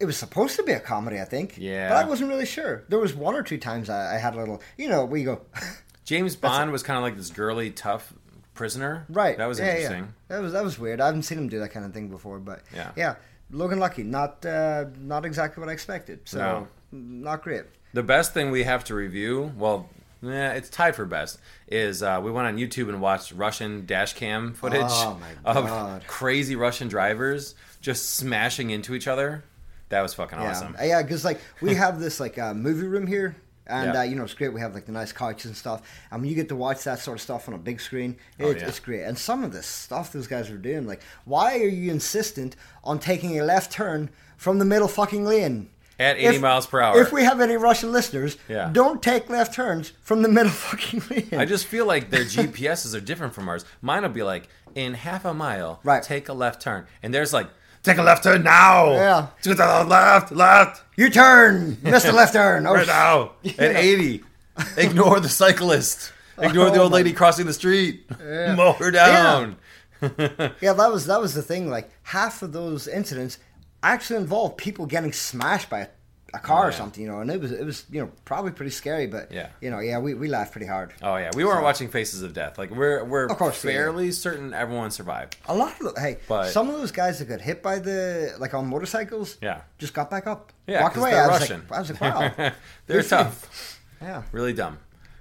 it 0.00 0.04
was 0.06 0.16
supposed 0.16 0.54
to 0.54 0.62
be 0.62 0.70
a 0.70 0.78
comedy, 0.78 1.20
I 1.20 1.24
think. 1.24 1.54
Yeah. 1.58 1.88
but 1.88 1.96
I 1.96 2.04
wasn't 2.08 2.28
really 2.30 2.46
sure. 2.46 2.84
There 2.88 3.00
was 3.00 3.14
one 3.14 3.34
or 3.34 3.42
two 3.42 3.58
times 3.58 3.90
I, 3.90 4.14
I 4.14 4.18
had 4.18 4.34
a 4.34 4.38
little, 4.38 4.62
you 4.76 4.88
know, 4.88 5.04
we 5.04 5.24
go, 5.24 5.40
James 6.04 6.36
Bond 6.36 6.70
was 6.70 6.84
kind 6.84 6.96
of 6.96 7.02
like 7.02 7.16
this 7.16 7.30
girly, 7.30 7.72
tough 7.72 8.12
prisoner. 8.58 9.06
Right. 9.08 9.38
That 9.38 9.46
was 9.46 9.58
Yeah, 9.58 9.66
yeah. 9.66 9.72
interesting. 9.76 10.14
That 10.28 10.42
was 10.42 10.52
that 10.52 10.64
was 10.64 10.78
weird. 10.78 11.00
I 11.00 11.06
haven't 11.06 11.22
seen 11.22 11.38
him 11.38 11.48
do 11.48 11.60
that 11.60 11.70
kind 11.70 11.86
of 11.86 11.94
thing 11.94 12.08
before, 12.08 12.38
but 12.40 12.60
Yeah. 12.74 12.90
yeah. 12.96 13.14
Logan 13.50 13.78
Lucky, 13.78 14.02
not 14.02 14.44
uh, 14.44 14.84
not 15.00 15.24
exactly 15.24 15.60
what 15.62 15.70
I 15.70 15.72
expected. 15.72 16.20
So 16.26 16.38
No. 16.38 16.68
not 16.92 17.42
great. 17.42 17.64
The 17.94 18.02
best 18.02 18.34
thing 18.34 18.50
we 18.50 18.64
have 18.64 18.84
to 18.84 18.94
review, 18.94 19.52
well, 19.56 19.88
yeah, 20.20 20.52
it's 20.52 20.68
tied 20.68 20.94
for 20.96 21.06
best, 21.06 21.38
is 21.68 22.02
uh, 22.02 22.20
we 22.22 22.30
went 22.30 22.46
on 22.48 22.56
YouTube 22.58 22.88
and 22.90 23.00
watched 23.00 23.32
Russian 23.32 23.86
dash 23.86 24.12
cam 24.14 24.52
footage 24.52 24.82
Oh, 24.84 25.18
of 25.44 26.06
crazy 26.06 26.56
Russian 26.56 26.88
drivers 26.88 27.54
just 27.80 28.10
smashing 28.16 28.70
into 28.70 28.94
each 28.94 29.06
other. 29.08 29.44
That 29.90 30.02
was 30.02 30.12
fucking 30.12 30.38
Yeah, 30.38 30.50
awesome. 30.50 30.76
Yeah, 30.82 31.00
because 31.02 31.24
like 31.24 31.40
we 31.62 31.74
have 31.76 32.00
this 32.00 32.20
like 32.20 32.36
uh, 32.38 32.52
movie 32.52 32.86
room 32.86 33.06
here, 33.06 33.36
and 33.68 33.94
Yeah. 33.94 34.00
uh, 34.00 34.02
you 34.04 34.16
know 34.16 34.24
it's 34.24 34.34
great. 34.34 34.52
We 34.52 34.60
have 34.60 34.74
like 34.74 34.86
the 34.86 34.92
nice 34.92 35.12
couches 35.12 35.46
and 35.46 35.56
stuff, 35.56 35.82
and 36.10 36.20
when 36.20 36.28
you 36.30 36.34
get 36.36 36.48
to 36.50 36.56
watch 36.56 36.84
that 36.84 36.98
sort 36.98 37.18
of 37.18 37.22
stuff 37.22 37.48
on 37.48 37.54
a 37.54 37.58
big 37.58 37.80
screen, 37.80 38.16
it, 38.38 38.44
Oh, 38.44 38.50
yeah. 38.50 38.66
it's 38.66 38.80
great. 38.80 39.02
And 39.02 39.18
some 39.18 39.44
of 39.44 39.52
the 39.52 39.62
stuff 39.62 40.12
those 40.12 40.26
guys 40.26 40.50
are 40.50 40.56
doing, 40.58 40.86
like, 40.86 41.02
why 41.24 41.54
are 41.58 41.66
you 41.68 41.90
insistent 41.90 42.56
on 42.84 42.98
taking 42.98 43.38
a 43.38 43.44
left 43.44 43.70
turn 43.72 44.10
from 44.36 44.58
the 44.58 44.64
middle 44.64 44.88
fucking 44.88 45.24
lane? 45.24 45.70
At 46.00 46.16
80 46.16 46.36
If- 46.36 46.40
miles 46.42 46.64
per 46.66 46.80
hour. 46.80 47.00
If 47.02 47.10
we 47.12 47.24
have 47.24 47.40
any 47.40 47.56
Russian 47.56 47.90
listeners, 47.90 48.36
Yeah. 48.48 48.70
don't 48.72 49.02
take 49.02 49.28
left 49.28 49.52
turns 49.52 49.92
from 50.00 50.22
the 50.22 50.28
middle 50.36 50.52
fucking 50.52 51.02
lane. 51.10 51.40
I 51.40 51.44
just 51.44 51.66
feel 51.66 51.86
like 51.86 52.10
their 52.10 52.22
GPSs 52.24 52.94
are 52.94 53.00
different 53.00 53.34
from 53.34 53.48
ours. 53.48 53.64
Mine 53.82 54.02
will 54.02 54.08
be 54.10 54.22
like, 54.22 54.48
in 54.76 54.94
half 54.94 55.24
a 55.24 55.34
mile, 55.34 55.80
Right. 55.82 56.00
take 56.02 56.28
a 56.28 56.32
left 56.32 56.62
turn. 56.62 56.86
And 57.02 57.12
there's 57.12 57.32
like, 57.32 57.48
take 57.82 57.98
a 57.98 58.02
left 58.02 58.24
turn 58.24 58.42
now. 58.42 58.92
Yeah. 58.92 59.26
To 59.42 59.54
the 59.54 59.84
left, 59.84 60.32
left, 60.32 60.82
You 60.96 61.10
turn, 61.10 61.76
Mr. 61.76 62.12
Left 62.12 62.32
Turn. 62.32 62.66
Oh, 62.66 62.74
right 62.74 62.86
now. 62.86 63.32
At 63.58 63.76
80. 63.76 64.22
Ignore 64.76 65.20
the 65.20 65.28
cyclist. 65.28 66.12
Ignore 66.40 66.70
the 66.70 66.78
Oh 66.78 66.82
old 66.84 66.92
my- 66.92 66.98
lady 66.98 67.12
crossing 67.12 67.46
the 67.46 67.52
street. 67.52 68.04
Mow 68.20 68.72
her 68.78 68.90
down. 68.90 69.56
Yeah, 70.00 70.74
that 70.74 70.92
was 70.92 71.06
that 71.06 71.20
was 71.20 71.34
the 71.34 71.42
thing. 71.42 71.68
Like 71.68 71.90
half 72.04 72.42
of 72.42 72.52
those 72.52 72.86
incidents 72.86 73.38
actually 73.82 74.20
involved 74.20 74.56
people 74.56 74.86
getting 74.86 75.12
smashed 75.12 75.68
by 75.68 75.80
a, 75.80 75.88
a 76.34 76.38
car 76.38 76.68
or 76.68 76.72
something, 76.72 77.02
you 77.02 77.08
know, 77.10 77.20
and 77.20 77.30
it 77.30 77.40
was 77.40 77.52
it 77.52 77.64
was 77.64 77.84
you 77.90 78.00
know 78.02 78.10
probably 78.26 78.50
pretty 78.52 78.70
scary, 78.70 79.06
but 79.06 79.32
Yeah. 79.32 79.48
you 79.62 79.70
know, 79.70 79.78
yeah, 79.80 79.98
we, 79.98 80.12
we 80.14 80.28
laughed 80.28 80.52
pretty 80.52 80.66
hard. 80.66 80.92
Oh 81.02 81.16
yeah, 81.16 81.30
we 81.34 81.44
weren't 81.44 81.58
So- 81.60 81.62
watching 81.64 81.88
Faces 81.88 82.22
of 82.22 82.34
Death. 82.34 82.58
Like 82.58 82.70
we're 82.70 83.02
we're 83.04 83.26
Of 83.26 83.38
course, 83.38 83.64
yeah. 83.64 83.70
fairly 83.72 84.10
certain 84.12 84.52
everyone 84.52 84.90
survived. 84.90 85.36
A 85.46 85.54
lot 85.54 85.72
of 85.80 85.94
the, 85.94 86.00
hey, 86.00 86.18
But- 86.28 86.50
some 86.50 86.68
of 86.68 86.76
those 86.76 86.92
guys 86.92 87.18
that 87.20 87.28
got 87.28 87.40
hit 87.40 87.62
by 87.62 87.78
the 87.78 88.34
like 88.38 88.52
on 88.52 88.66
motorcycles, 88.66 89.38
Yeah. 89.40 89.62
just 89.78 89.94
got 89.94 90.10
back 90.10 90.26
up, 90.26 90.52
Yeah, 90.66 90.82
walked 90.82 90.96
away. 90.98 91.14
I 91.14 91.26
was 91.28 91.48
like, 91.50 91.72
I 91.72 91.78
was 91.80 91.90
like, 91.90 92.00
wow, 92.00 92.18
they're 92.36 92.52
Good 92.86 93.06
for 93.06 93.16
you. 93.16 93.22
tough. 93.22 93.80
yeah, 94.02 94.22
Really 94.32 94.52
dumb. 94.52 94.78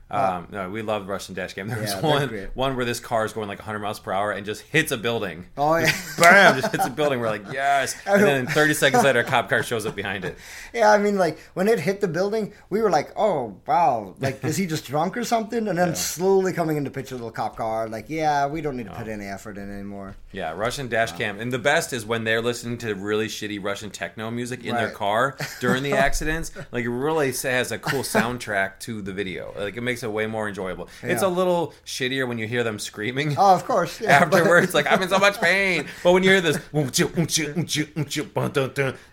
Um, 0.10 0.48
no, 0.52 0.70
we 0.70 0.82
love 0.82 1.08
Russian 1.08 1.36
dash 1.36 1.54
cam. 1.54 1.68
There 1.78 1.80
was 1.82 1.92
Yeah, 1.94 2.00
one 2.02 2.28
great. 2.30 2.50
one 2.56 2.76
where 2.78 2.86
this 2.86 3.00
car 3.02 3.26
is 3.26 3.34
going 3.34 3.48
like 3.50 3.60
100 3.60 3.80
miles 3.80 4.00
per 4.00 4.12
hour 4.14 4.32
and 4.32 4.46
just 4.46 4.62
hits 4.62 4.92
a 4.94 4.98
building. 4.98 5.46
Oh, 5.58 5.76
yeah. 5.76 5.88
Just 5.88 6.18
bam! 6.22 6.60
Just 6.62 6.72
hits 6.72 6.86
a 6.86 6.90
building. 6.90 7.20
We're 7.20 7.28
like, 7.30 7.46
yes. 7.52 7.96
And 8.06 8.24
then 8.24 8.48
30 8.48 8.74
seconds 8.74 9.04
later, 9.04 9.20
a 9.20 9.24
cop 9.26 9.50
car 9.50 9.64
shows 9.64 9.86
up 9.86 9.96
behind 9.96 10.24
it. 10.24 10.38
yeah. 10.74 10.92
I 10.92 10.98
mean, 10.98 11.18
like 11.18 11.40
when 11.56 11.68
it 11.68 11.80
hit 11.80 12.00
the 12.02 12.08
building, 12.08 12.54
we 12.70 12.82
were 12.82 12.90
like, 12.90 13.12
oh 13.18 13.60
wow, 13.68 14.16
like 14.20 14.44
is 14.46 14.56
he 14.56 14.66
just 14.66 14.86
drunk 14.86 15.18
or 15.18 15.24
something? 15.26 15.68
And 15.68 15.78
then 15.78 15.94
slowly 15.96 16.54
coming 16.54 16.78
into 16.78 16.90
picture, 16.90 17.16
little 17.16 17.30
cop 17.32 17.58
car, 17.58 17.90
like, 17.90 18.06
yeah, 18.10 18.48
we 18.48 18.62
don't 18.62 18.78
need 18.78 18.88
to 18.88 18.94
put 18.94 19.08
any 19.10 19.26
effort 19.26 19.58
in 19.58 19.70
anymore. 19.72 20.16
Yeah, 20.32 20.52
Russian 20.54 20.88
dash 20.88 21.12
cam. 21.14 21.40
And 21.40 21.52
the 21.52 21.60
best 21.60 21.92
is 21.94 22.06
when 22.06 22.24
they're 22.24 22.42
listening 22.42 22.78
to 22.80 22.94
really 22.96 23.28
shitty 23.28 23.62
Russian 23.64 23.90
techno 23.90 24.32
music 24.32 24.64
in 24.64 24.76
their 24.76 24.92
car 24.92 25.36
during 25.60 25.84
the 25.84 25.94
accidents. 25.94 26.52
Like 26.72 26.86
it 26.86 26.90
really 26.90 27.32
has 27.34 27.72
a 27.72 27.78
cool 27.80 28.04
soundtrack 28.04 28.80
to 28.82 29.02
the 29.02 29.12
video. 29.14 29.54
Like 29.58 29.76
it 29.76 29.82
makes 29.82 29.97
it 30.04 30.12
way 30.12 30.26
more 30.28 30.48
enjoyable. 30.48 30.88
It's 31.04 31.22
a 31.22 31.28
little 31.28 31.74
shittier 31.86 32.28
when 32.28 32.38
you 32.38 32.48
hear 32.48 32.64
them 32.64 32.80
screaming. 32.80 33.36
Oh, 33.38 33.54
of 33.56 33.66
course. 33.66 34.00
Yeah, 34.08 34.12
Afterwards, 34.24 34.74
like 34.74 34.86
I'm 34.92 35.02
in 35.02 35.10
so 35.10 35.20
much 35.20 35.40
pain. 35.42 35.86
But 36.04 36.14
when 36.14 36.24
you 36.24 36.30
hear 36.30 36.42
this, 36.42 36.58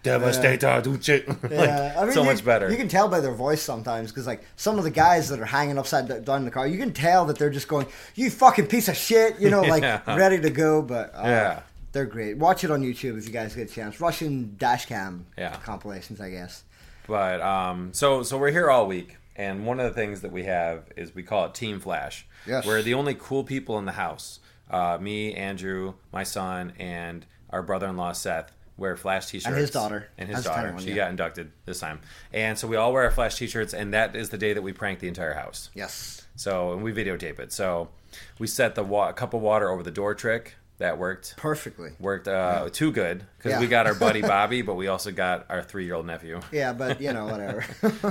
devastator, 0.03 0.67
Yeah, 1.51 1.95
I 1.97 2.05
mean, 2.05 2.13
so 2.13 2.21
you- 2.23 2.27
much 2.27 2.45
better. 2.45 2.71
You 2.71 2.77
can 2.77 2.89
tell 2.89 3.09
by 3.09 3.21
their 3.21 3.33
voice 3.33 3.63
sometimes 3.63 4.11
because, 4.11 4.27
like, 4.27 4.45
some 4.57 4.79
of 4.79 4.85
the 4.85 4.91
guys 4.91 5.29
that 5.29 5.41
are 5.41 5.45
hanging 5.45 5.79
upside 5.79 6.09
down 6.25 6.39
in 6.39 6.45
the 6.45 6.51
car, 6.51 6.67
you 6.67 6.79
can 6.79 6.93
tell 6.93 7.25
that 7.27 7.39
they're 7.39 7.51
just 7.51 7.69
going, 7.69 7.87
"You 8.15 8.31
fucking 8.31 8.67
piece 8.67 8.89
of 8.89 8.97
shit," 8.97 9.39
you 9.41 9.51
know, 9.51 9.63
like 9.63 9.83
Yeah. 9.83 10.01
ready 10.17 10.41
to 10.41 10.51
go. 10.51 10.83
But 10.83 11.15
uh, 11.15 11.23
Yeah. 11.25 11.61
they're 11.93 12.07
great. 12.07 12.37
Watch 12.39 12.65
it 12.65 12.71
on 12.71 12.83
YouTube 12.83 13.19
if 13.19 13.27
you 13.27 13.33
guys 13.33 13.55
get 13.55 13.71
a 13.71 13.73
chance. 13.73 14.01
Russian 14.01 14.57
dash 14.59 14.87
cam 14.87 15.27
Yeah. 15.39 15.57
compilations, 15.63 16.21
I 16.21 16.31
guess. 16.31 16.65
But 17.07 17.41
um, 17.43 17.91
so 17.93 18.23
so 18.23 18.39
we're 18.39 18.51
here 18.51 18.71
all 18.71 18.87
week, 18.87 19.17
and 19.37 19.67
one 19.67 19.81
of 19.81 19.87
the 19.87 20.01
things 20.01 20.21
that 20.23 20.33
we 20.33 20.45
have 20.45 20.91
is 20.97 21.15
we 21.15 21.23
call 21.23 21.47
it 21.47 21.55
Team 21.55 21.81
Flash. 21.81 22.27
Yes. 22.47 22.67
We're 22.67 22.83
the 22.83 22.95
only 22.95 23.15
cool 23.19 23.45
people 23.45 23.79
in 23.79 23.85
the 23.85 23.93
house. 23.93 24.41
Uh, 24.71 24.99
me, 25.01 25.35
Andrew, 25.35 25.95
my 26.13 26.23
son, 26.23 26.73
and 26.79 27.27
our 27.51 27.63
brother-in-law 27.63 28.13
Seth 28.13 28.53
wear 28.77 28.97
Flash 28.97 29.27
t-shirts. 29.27 29.47
And 29.47 29.57
his 29.57 29.71
daughter. 29.71 30.09
And 30.19 30.29
his 30.29 30.39
That's 30.43 30.57
daughter. 30.57 30.73
one, 30.73 30.83
she 30.83 30.91
yeah. 30.91 30.97
got 30.97 31.11
inducted 31.11 31.53
this 31.65 31.79
time. 31.79 32.01
And 32.33 32.59
so 32.59 32.67
we 32.67 32.77
all 32.77 32.93
wear 32.93 33.05
our 33.05 33.11
Flash 33.11 33.37
t-shirts, 33.37 33.73
and 33.75 33.95
that 33.95 34.17
is 34.17 34.31
the 34.31 34.39
day 34.39 34.53
that 34.53 34.63
we 34.63 34.73
prank 34.73 34.99
the 34.99 35.09
entire 35.09 35.35
house. 35.35 35.71
Yes. 35.75 36.27
So 36.37 36.73
and 36.73 36.83
we 36.83 36.93
videotape 36.93 37.39
it. 37.39 37.53
So 37.53 37.91
we 38.39 38.47
set 38.47 38.75
the 38.75 38.83
wa- 38.83 39.13
cup 39.13 39.35
of 39.35 39.43
water 39.43 39.71
over 39.71 39.83
the 39.83 39.93
door 39.93 40.15
trick. 40.15 40.57
That 40.79 40.99
worked. 40.99 41.37
Perfectly. 41.37 41.91
Worked 42.01 42.27
uh, 42.27 42.69
too 42.73 42.91
good 42.91 43.25
because 43.39 43.53
Yeah. 43.53 43.61
we 43.61 43.69
got 43.69 43.87
our 43.87 43.95
buddy 43.95 44.23
Bobby, 44.35 44.63
but 44.63 44.75
we 44.75 44.89
also 44.89 45.13
got 45.13 45.47
our 45.49 45.63
three-year-old 45.63 46.05
nephew. 46.05 46.41
Yeah, 46.51 46.73
but 46.73 47.01
you 47.01 47.13
know, 47.13 47.27
whatever. 47.27 47.65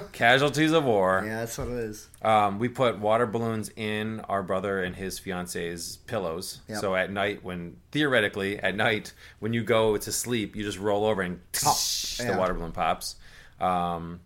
Casualties 0.13 0.72
of 0.72 0.86
war. 0.86 1.24
yeah, 1.25 1.39
that's 1.41 1.58
what 1.58 1.67
it 1.67 1.74
is. 1.74 2.08
Um, 2.22 2.60
we 2.60 2.70
put 2.70 3.00
water 3.00 3.25
balloons 3.27 3.70
in 3.75 4.22
our 4.22 4.43
brother 4.43 4.82
and 4.82 4.96
his 4.96 5.20
fiance's 5.20 5.98
pillows. 6.08 6.62
Yep. 6.70 6.79
So 6.79 6.96
at 6.96 7.12
night, 7.12 7.43
when 7.43 7.75
theoretically 7.91 8.58
at 8.60 8.75
night 8.77 9.12
when 9.39 9.51
you 9.51 9.63
go 9.63 9.98
to 9.98 10.12
sleep, 10.12 10.55
you 10.55 10.63
just 10.63 10.79
roll 10.79 11.05
over 11.05 11.22
and 11.22 11.39
Pop. 11.51 11.75
the 12.17 12.36
water 12.38 12.53
balloon 12.53 12.72
pops. 12.72 13.17
Um, 13.60 14.22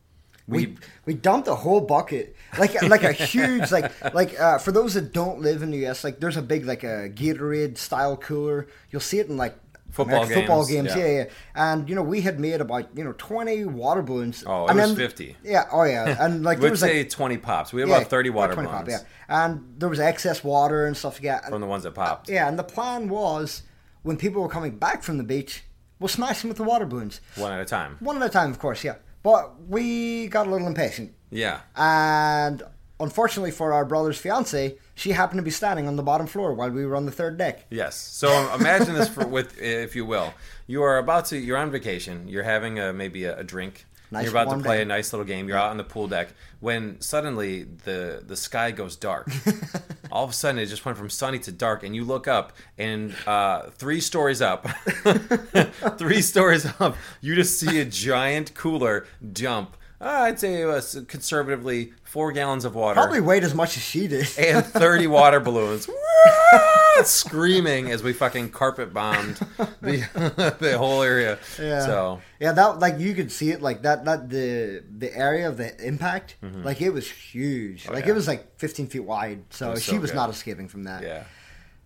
We 0.48 0.68
we, 0.68 0.78
we 1.06 1.14
dumped 1.14 1.48
a 1.48 1.56
whole 1.56 1.82
bucket, 1.82 2.36
like 2.58 2.82
like 2.90 3.04
a 3.04 3.12
huge 3.12 3.72
like 3.72 3.92
like 4.14 4.40
uh, 4.40 4.58
for 4.60 4.72
those 4.72 4.94
that 4.94 5.12
don't 5.14 5.42
live 5.42 5.62
in 5.62 5.72
the 5.72 5.80
U.S. 5.80 6.04
Like 6.04 6.20
there's 6.20 6.38
a 6.38 6.42
big 6.42 6.66
like 6.66 6.84
a 6.84 7.10
Gatorade 7.10 7.78
style 7.78 8.16
cooler. 8.16 8.68
You'll 8.90 9.02
see 9.02 9.20
it 9.20 9.28
in 9.28 9.36
like 9.38 9.56
Football 9.90 10.24
American 10.24 10.36
football 10.42 10.66
games, 10.66 10.94
games. 10.94 10.98
yeah. 10.98 11.06
Yeah. 11.08 11.24
yeah, 11.24 11.74
And 11.74 11.90
you 11.90 11.96
know 11.96 12.04
we 12.04 12.22
had 12.22 12.40
made 12.40 12.62
about 12.62 12.90
you 12.96 13.04
know 13.04 13.14
20 13.18 13.66
water 13.66 14.02
balloons. 14.02 14.44
Oh, 14.46 14.66
it 14.66 14.72
and 14.72 14.80
was 14.80 14.94
50. 14.96 15.36
Yeah. 15.44 15.64
Oh 15.72 15.84
yeah. 15.84 16.16
And 16.24 16.44
like 16.50 16.60
there 16.60 16.70
was 16.72 16.82
say 16.82 17.00
like 17.00 17.10
twenty 17.10 17.38
pops. 17.38 17.74
We 17.74 17.82
have 17.82 17.90
yeah, 17.90 17.98
about 17.98 18.10
thirty 18.10 18.30
water 18.30 18.54
20 18.54 18.68
balloons 18.68 18.86
pop, 18.86 18.90
yeah. 18.90 19.08
And 19.28 19.76
there 19.78 19.90
was 19.90 20.00
excess 20.00 20.44
water 20.44 20.86
and 20.86 20.96
stuff 20.96 21.16
like 21.16 21.24
that. 21.24 21.50
From 21.50 21.62
the 21.62 21.68
ones 21.68 21.84
that 21.84 21.96
popped. 21.96 22.30
yeah, 22.30 22.48
and 22.48 22.60
the 22.60 22.64
plan 22.64 23.10
was 23.10 23.64
when 24.04 24.18
people 24.18 24.42
were 24.42 24.50
coming 24.50 24.78
back 24.78 25.04
from 25.04 25.18
the 25.18 25.24
beach, 25.24 25.64
we'll 26.00 26.08
smash 26.10 26.42
them 26.42 26.50
with 26.50 26.58
the 26.58 26.64
water 26.64 26.86
balloons. 26.86 27.20
One 27.36 27.52
at 27.52 27.60
a 27.60 27.66
time. 27.66 27.98
One 28.00 28.22
at 28.22 28.26
a 28.26 28.30
time, 28.30 28.52
of 28.52 28.60
course, 28.60 28.84
yeah. 28.84 28.96
But 29.24 29.62
we 29.68 30.28
got 30.28 30.48
a 30.48 30.50
little 30.50 30.68
impatient. 30.68 31.14
Yeah. 31.30 31.62
And 31.76 32.64
unfortunately 33.00 33.52
for 33.52 33.74
our 33.74 33.86
brother's 33.86 34.18
fiance, 34.18 34.78
she 34.96 35.12
happened 35.12 35.40
to 35.40 35.44
be 35.44 35.52
standing 35.52 35.88
on 35.88 35.96
the 35.96 36.04
bottom 36.04 36.28
floor 36.28 36.54
while 36.54 36.70
we 36.70 36.86
were 36.86 36.96
on 36.96 37.06
the 37.06 37.12
third 37.12 37.38
deck. 37.38 37.66
Yes. 37.70 37.96
So 37.96 38.30
um, 38.30 38.60
imagine 38.60 38.96
this 38.96 39.10
for, 39.10 39.28
with, 39.28 39.60
if 39.60 39.96
you 39.96 40.06
will, 40.06 40.34
you 40.66 40.84
are 40.84 40.98
about 40.98 41.26
to, 41.28 41.38
you're 41.38 41.58
on 41.58 41.72
vacation. 41.72 42.28
You're 42.28 42.44
having 42.44 42.80
a 42.80 42.94
maybe 42.94 43.26
a, 43.26 43.40
a 43.40 43.44
drink. 43.44 43.86
Nice 44.10 44.24
you're 44.26 44.32
about 44.32 44.56
to 44.58 44.64
play 44.64 44.78
day. 44.78 44.82
a 44.84 44.86
nice 44.86 45.12
little 45.12 45.26
game. 45.26 45.48
You're 45.48 45.58
out 45.58 45.70
on 45.72 45.78
the 45.78 45.84
pool 45.84 46.08
deck 46.08 46.30
when 46.60 47.00
suddenly 47.02 47.64
the 47.64 48.24
the 48.26 48.36
sky 48.38 48.72
goes 48.72 48.96
dark. 48.96 49.30
All 50.12 50.24
of 50.24 50.30
a 50.30 50.34
sudden, 50.34 50.60
it 50.60 50.68
just 50.68 50.86
went 50.86 50.98
from 50.98 51.10
sunny 51.10 51.40
to 51.40 51.52
dark, 51.52 51.84
and 51.84 51.94
you 51.96 52.06
look 52.06 52.28
up, 52.28 52.54
and 52.78 53.14
uh, 53.26 53.64
three 53.72 54.00
stories 54.00 54.42
up, 54.42 54.66
three 55.98 56.22
stories 56.22 56.66
up, 56.80 56.96
you 57.22 57.36
just 57.36 57.60
see 57.60 57.80
a 57.82 57.86
giant 57.86 58.54
cooler 58.54 59.06
jump. 59.34 59.76
Uh, 60.00 60.06
I'd 60.26 60.40
say 60.40 60.64
uh, 60.64 60.80
conservatively 61.08 61.92
four 62.04 62.32
gallons 62.32 62.66
of 62.66 62.76
water 62.76 63.02
Probably 63.02 63.20
weighed 63.20 63.44
as 63.44 63.56
much 63.56 63.76
as 63.78 63.84
she 63.84 64.08
did. 64.08 64.28
and 64.38 64.64
30 64.64 65.08
water 65.08 65.40
balloons 65.48 65.90
screaming 67.04 67.92
as 67.92 68.02
we 68.04 68.12
fucking 68.14 68.50
carpet 68.50 68.94
bombed 68.94 69.36
the 69.82 70.56
the 70.60 70.78
whole 70.78 71.02
area. 71.04 71.38
Yeah. 71.60 71.86
So 71.86 72.22
Yeah, 72.40 72.52
that 72.54 72.80
like 72.80 73.00
you 73.00 73.14
could 73.14 73.32
see 73.32 73.52
it 73.52 73.62
like 73.62 73.84
that 73.84 74.06
that 74.06 74.30
the 74.30 74.84
the 74.98 75.16
area 75.16 75.48
of 75.48 75.58
the 75.58 75.76
impact 75.86 76.36
like 76.42 76.82
it 76.82 76.90
was 76.90 77.10
huge. 77.10 77.88
like 77.88 77.96
Mm-hmm. 77.98 78.04
Oh, 78.04 78.06
yeah. 78.06 78.12
it 78.12 78.16
was 78.16 78.28
like 78.28 78.58
15 78.60 78.88
feet 78.88 79.00
wide. 79.02 79.44
So 79.52 79.72
was 79.72 79.84
she 79.84 79.92
so 79.92 80.00
was 80.00 80.12
good. 80.12 80.18
not 80.18 80.30
escaping 80.30 80.68
from 80.68 80.84
that. 80.86 81.04
yeah. 81.04 81.24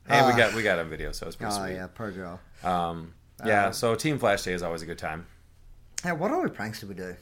And 0.08 0.26
we 0.28 0.34
Uh, 0.34 0.38
got 0.38 0.54
we 0.56 0.64
got 0.64 0.80
a 0.80 0.84
video, 0.84 1.12
so 1.12 1.28
it's 1.28 1.36
pretty 1.36 1.54
Oh 1.54 1.64
sweet. 1.66 1.74
yeah, 1.76 1.88
poor 1.88 2.12
girl. 2.12 2.40
Um, 2.64 3.14
yeah. 3.46 3.68
Uh, 3.68 3.72
so 3.72 3.96
Team 3.96 4.18
Flash 4.20 4.44
Day 4.44 4.54
is 4.54 4.64
always 4.64 4.82
a 4.82 4.86
good 4.86 4.98
time. 4.98 5.26
Yeah, 6.04 6.14
what 6.14 6.32
other 6.32 6.50
pranks 6.50 6.80
did 6.80 6.90
we 6.90 6.96
do? 6.96 7.16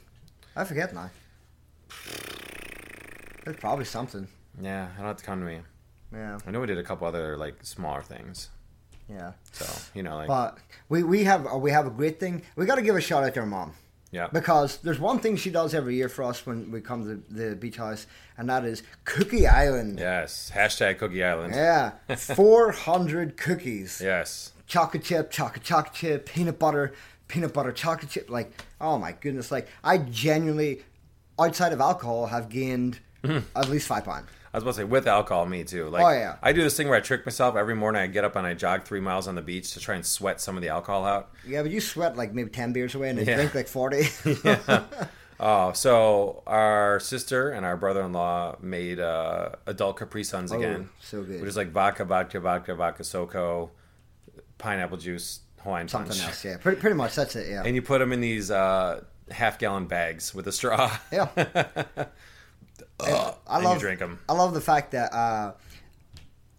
I 0.55 0.63
forget 0.63 0.93
now. 0.93 1.09
There's 3.43 3.57
probably 3.57 3.85
something. 3.85 4.27
Yeah, 4.61 4.87
I 4.93 4.97
don't 4.97 5.07
have 5.07 5.17
to 5.17 5.23
come 5.23 5.39
to 5.39 5.45
me. 5.45 5.59
Yeah, 6.13 6.39
I 6.45 6.51
know 6.51 6.59
we 6.59 6.67
did 6.67 6.77
a 6.77 6.83
couple 6.83 7.07
other 7.07 7.37
like 7.37 7.55
smaller 7.63 8.01
things. 8.01 8.49
yeah. 9.07 9.33
So 9.51 9.65
you 9.93 10.03
know, 10.03 10.15
like 10.17 10.27
But 10.27 10.57
we 10.89 11.03
we 11.03 11.23
have 11.25 11.45
uh, 11.45 11.57
we 11.57 11.71
have 11.71 11.85
a 11.85 11.91
great 11.91 12.19
thing. 12.19 12.41
We 12.55 12.65
got 12.65 12.75
to 12.75 12.81
give 12.81 12.95
a 12.95 13.01
shout 13.01 13.23
out 13.23 13.33
to 13.35 13.41
our 13.41 13.45
mom 13.45 13.73
yeah, 14.11 14.27
because 14.33 14.77
there's 14.77 14.99
one 14.99 15.19
thing 15.19 15.35
she 15.35 15.51
does 15.51 15.75
every 15.75 15.95
year 15.95 16.09
for 16.09 16.23
us 16.23 16.45
when 16.45 16.71
we 16.71 16.81
come 16.81 17.03
to 17.03 17.33
the 17.33 17.55
beach 17.55 17.77
house, 17.77 18.07
and 18.37 18.49
that 18.49 18.65
is 18.65 18.81
Cookie 19.05 19.45
Island. 19.45 19.99
yes. 19.99 20.51
Hashtag 20.53 20.97
Cookie 20.97 21.23
Island. 21.23 21.53
Yeah, 21.53 21.91
400 22.15 23.37
cookies. 23.37 24.01
Yes. 24.03 24.53
Chocolate 24.65 25.03
chip, 25.03 25.29
chocolate 25.29 25.63
chocolate 25.63 25.93
chip, 25.93 26.25
peanut 26.27 26.57
butter, 26.57 26.93
peanut 27.27 27.53
butter 27.53 27.71
chocolate 27.71 28.09
chip. 28.11 28.29
Like, 28.29 28.51
oh 28.81 28.97
my 28.97 29.11
goodness! 29.11 29.51
Like, 29.51 29.67
I 29.83 29.99
genuinely, 29.99 30.83
outside 31.39 31.71
of 31.73 31.79
alcohol, 31.79 32.27
have 32.27 32.49
gained 32.49 32.99
at 33.23 33.69
least 33.69 33.87
five 33.87 34.05
pounds. 34.05 34.27
I 34.53 34.57
was 34.57 34.63
about 34.63 34.71
to 34.71 34.77
say 34.77 34.83
with 34.83 35.07
alcohol, 35.07 35.45
me 35.45 35.63
too. 35.63 35.89
Like, 35.89 36.03
Oh, 36.03 36.09
yeah. 36.09 36.37
I 36.41 36.53
do 36.53 36.63
this 36.63 36.75
thing 36.75 36.87
where 36.87 36.97
I 36.97 37.01
trick 37.01 37.25
myself 37.25 37.55
every 37.55 37.75
morning. 37.75 38.01
I 38.01 38.07
get 38.07 38.23
up 38.23 38.35
and 38.35 38.47
I 38.47 38.53
jog 38.55 38.83
three 38.83 38.99
miles 38.99 39.27
on 39.27 39.35
the 39.35 39.41
beach 39.43 39.73
to 39.73 39.79
try 39.79 39.93
and 39.95 40.05
sweat 40.05 40.41
some 40.41 40.55
of 40.55 40.61
the 40.63 40.69
alcohol 40.69 41.05
out. 41.05 41.31
Yeah, 41.47 41.61
but 41.61 41.71
you 41.71 41.79
sweat 41.81 42.17
like 42.17 42.33
maybe 42.33 42.49
10 42.49 42.73
beers 42.73 42.95
away 42.95 43.09
and 43.09 43.19
then 43.19 43.27
Yeah. 43.27 43.35
drink 43.35 43.53
like 43.55 43.67
40. 43.67 44.07
Oh, 45.41 45.71
so 45.71 46.43
our 46.45 46.99
sister 46.99 47.51
and 47.51 47.65
our 47.65 47.77
brother-in-law 47.77 48.57
made 48.61 48.99
uh, 48.99 49.51
adult 49.67 49.95
Capri 49.97 50.21
Suns 50.25 50.51
Oh, 50.51 50.57
again, 50.57 50.89
so 50.99 51.23
good. 51.23 51.39
which 51.39 51.47
is 51.47 51.55
like 51.55 51.71
vodka, 51.71 52.03
vodka, 52.03 52.41
vodka, 52.41 52.75
vodka, 52.75 53.03
SoCo, 53.03 53.69
pineapple 54.57 54.97
juice, 54.97 55.39
Hawaiian 55.61 55.87
Something 55.87 56.11
punch, 56.11 56.23
else, 56.25 56.43
yeah. 56.43 56.57
Pretty, 56.57 56.81
pretty 56.81 56.97
much, 56.97 57.15
that's 57.15 57.37
it, 57.37 57.47
yeah. 57.49 57.63
and 57.65 57.73
you 57.73 57.81
put 57.81 57.99
them 57.99 58.11
in 58.11 58.19
these 58.19 58.51
uh, 58.51 59.01
half-gallon 59.31 59.85
bags 59.85 60.35
with 60.35 60.45
a 60.49 60.51
straw. 60.51 60.91
Yeah. 61.09 61.29
Ugh, 63.01 63.35
I 63.47 63.59
love 63.61 63.79
drink 63.79 63.99
them. 63.99 64.19
I 64.27 64.33
love 64.33 64.53
the 64.53 64.61
fact 64.61 64.91
that 64.91 65.13
uh, 65.13 65.53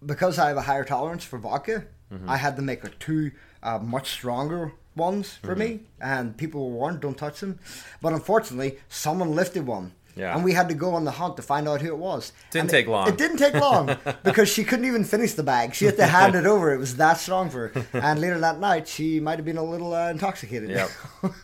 because 0.04 0.38
I 0.38 0.49
have 0.49 0.56
a 0.56 0.62
higher 0.62 0.85
tolerance 0.85 1.25
for 1.25 1.38
vodka, 1.38 1.85
Mm-hmm. 2.12 2.28
I 2.28 2.38
had 2.38 2.56
to 2.56 2.62
make 2.62 2.82
like 2.82 2.99
two 2.99 3.30
uh, 3.62 3.78
much 3.78 4.11
stronger 4.11 4.73
ones 4.97 5.35
for 5.42 5.54
Mm-hmm. 5.54 5.59
me, 5.61 5.80
and 6.00 6.37
people 6.37 6.68
were 6.68 6.75
warned 6.75 6.99
don't 7.00 7.16
touch 7.16 7.38
them. 7.38 7.61
But 8.02 8.12
unfortunately, 8.14 8.78
someone 8.88 9.37
lifted 9.37 9.64
one. 9.64 9.92
Yeah. 10.16 10.35
And 10.35 10.42
we 10.44 10.52
had 10.52 10.68
to 10.70 10.75
go 10.75 10.94
on 10.97 11.04
the 11.04 11.12
hunt 11.12 11.37
to 11.37 11.42
find 11.42 11.68
out 11.68 11.80
who 11.82 11.87
it 11.87 11.97
was. 11.99 12.32
Didn't 12.50 12.62
And 12.62 12.70
take 12.70 12.87
it, 12.88 12.90
long. 12.90 13.06
It 13.09 13.16
didn't 13.16 13.37
take 13.37 13.54
long 13.54 13.97
because 14.25 14.49
she 14.49 14.64
couldn't 14.64 14.87
even 14.87 15.04
finish 15.04 15.35
the 15.35 15.44
bag. 15.44 15.73
She 15.73 15.85
had 15.85 15.97
to 15.99 16.06
hand 16.06 16.35
it 16.35 16.47
over. 16.47 16.75
It 16.75 16.78
was 16.78 16.97
that 16.97 17.18
strong 17.18 17.49
for 17.49 17.68
her. 17.68 17.87
And 18.00 18.20
later 18.20 18.40
that 18.40 18.59
night, 18.59 18.88
she 18.88 19.20
might 19.20 19.37
have 19.38 19.44
been 19.44 19.56
a 19.56 19.62
little 19.62 19.94
uh, 19.94 20.11
intoxicated. 20.11 20.70
Yep. 20.70 20.90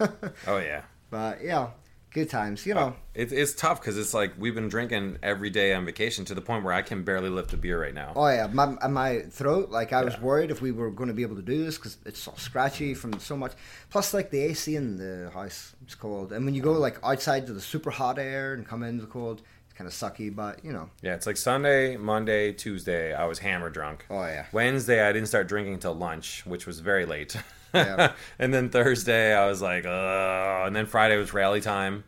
Oh 0.49 0.59
yeah. 0.59 0.83
but 1.11 1.45
yeah, 1.45 1.69
good 2.17 2.31
times. 2.31 2.65
You 2.67 2.75
know, 2.75 2.97
It's 3.15 3.33
it's 3.33 3.55
tough 3.55 3.79
because 3.81 3.97
it's 3.99 4.15
like 4.15 4.33
we've 4.39 4.55
been 4.55 4.69
drinking 4.69 5.19
every 5.23 5.51
day 5.51 5.75
on 5.75 5.85
vacation 5.85 6.25
to 6.25 6.35
the 6.35 6.41
point 6.41 6.65
where 6.65 6.73
I 6.73 6.83
can 6.83 7.05
barely 7.05 7.29
lift 7.29 7.53
a 7.53 7.57
beer 7.59 7.81
right 7.81 7.95
now. 7.95 8.13
Oh 8.17 8.27
yeah, 8.29 8.47
my 8.47 8.67
my 8.89 9.21
throat. 9.31 9.71
Like 9.71 9.93
I 9.93 10.03
was 10.03 10.19
worried 10.21 10.51
if 10.51 10.61
we 10.63 10.73
were 10.73 10.91
going 10.91 11.09
to 11.09 11.15
be 11.15 11.23
able 11.23 11.37
to 11.37 11.43
do 11.43 11.65
this 11.65 11.77
because 11.77 11.99
it's 12.07 12.19
so 12.21 12.33
scratchy 12.37 12.95
from 12.95 13.21
so 13.21 13.37
much. 13.37 13.53
Plus, 13.91 14.15
like 14.15 14.31
the 14.31 14.41
AC 14.41 14.75
in 14.75 14.97
the 14.97 15.31
house, 15.31 15.75
it's 15.83 15.95
cold, 15.95 16.33
and 16.33 16.45
when 16.45 16.55
you 16.55 16.63
go 16.63 16.73
like 16.73 16.99
outside 17.05 17.47
to 17.47 17.53
the 17.53 17.61
super 17.61 17.91
hot 17.91 18.19
air 18.19 18.55
and 18.55 18.67
come 18.67 18.83
into 18.83 19.03
the 19.03 19.11
cold, 19.11 19.43
it's 19.67 19.75
kind 19.75 19.87
of 19.87 19.95
sucky. 19.95 20.35
But 20.35 20.65
you 20.65 20.73
know, 20.73 20.89
Yeah, 21.03 21.15
it's 21.15 21.27
like 21.27 21.37
Sunday, 21.37 21.97
Monday, 21.99 22.53
Tuesday. 22.53 23.13
I 23.13 23.27
was 23.27 23.39
hammer 23.41 23.69
drunk. 23.71 24.07
Oh, 24.09 24.23
yeah. 24.23 24.47
Wednesday, 24.53 25.07
I 25.07 25.13
didn't 25.13 25.29
start 25.29 25.49
drinking 25.49 25.75
until 25.75 25.95
lunch, 25.95 26.45
which 26.47 26.67
was 26.67 26.81
very 26.81 27.05
late. 27.05 27.37
Yeah. 27.77 28.13
and 28.39 28.53
then 28.55 28.69
Thursday, 28.71 29.35
I 29.35 29.47
was 29.47 29.61
like, 29.63 29.85
Ugh. 29.87 30.67
and 30.67 30.75
then 30.75 30.87
Friday 30.87 31.17
was 31.17 31.33
rally 31.33 31.61
time. 31.61 32.05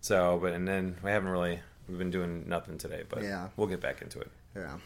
So, 0.00 0.38
but 0.42 0.52
and 0.52 0.66
then 0.66 0.96
we 1.02 1.10
haven't 1.10 1.28
really 1.30 1.60
we've 1.88 1.98
been 1.98 2.10
doing 2.10 2.48
nothing 2.48 2.78
today, 2.78 3.02
but 3.08 3.22
Yeah. 3.22 3.48
we'll 3.56 3.68
get 3.68 3.80
back 3.80 4.02
into 4.02 4.20
it. 4.20 4.30
yeah. 4.56 4.78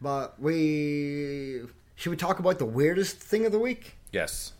But 0.00 0.40
we 0.40 1.62
should 1.94 2.10
we 2.10 2.16
talk 2.16 2.38
about 2.38 2.58
the 2.58 2.64
weirdest 2.66 3.18
thing 3.18 3.46
of 3.46 3.52
the 3.52 3.58
week? 3.58 3.96
Yes, 4.12 4.52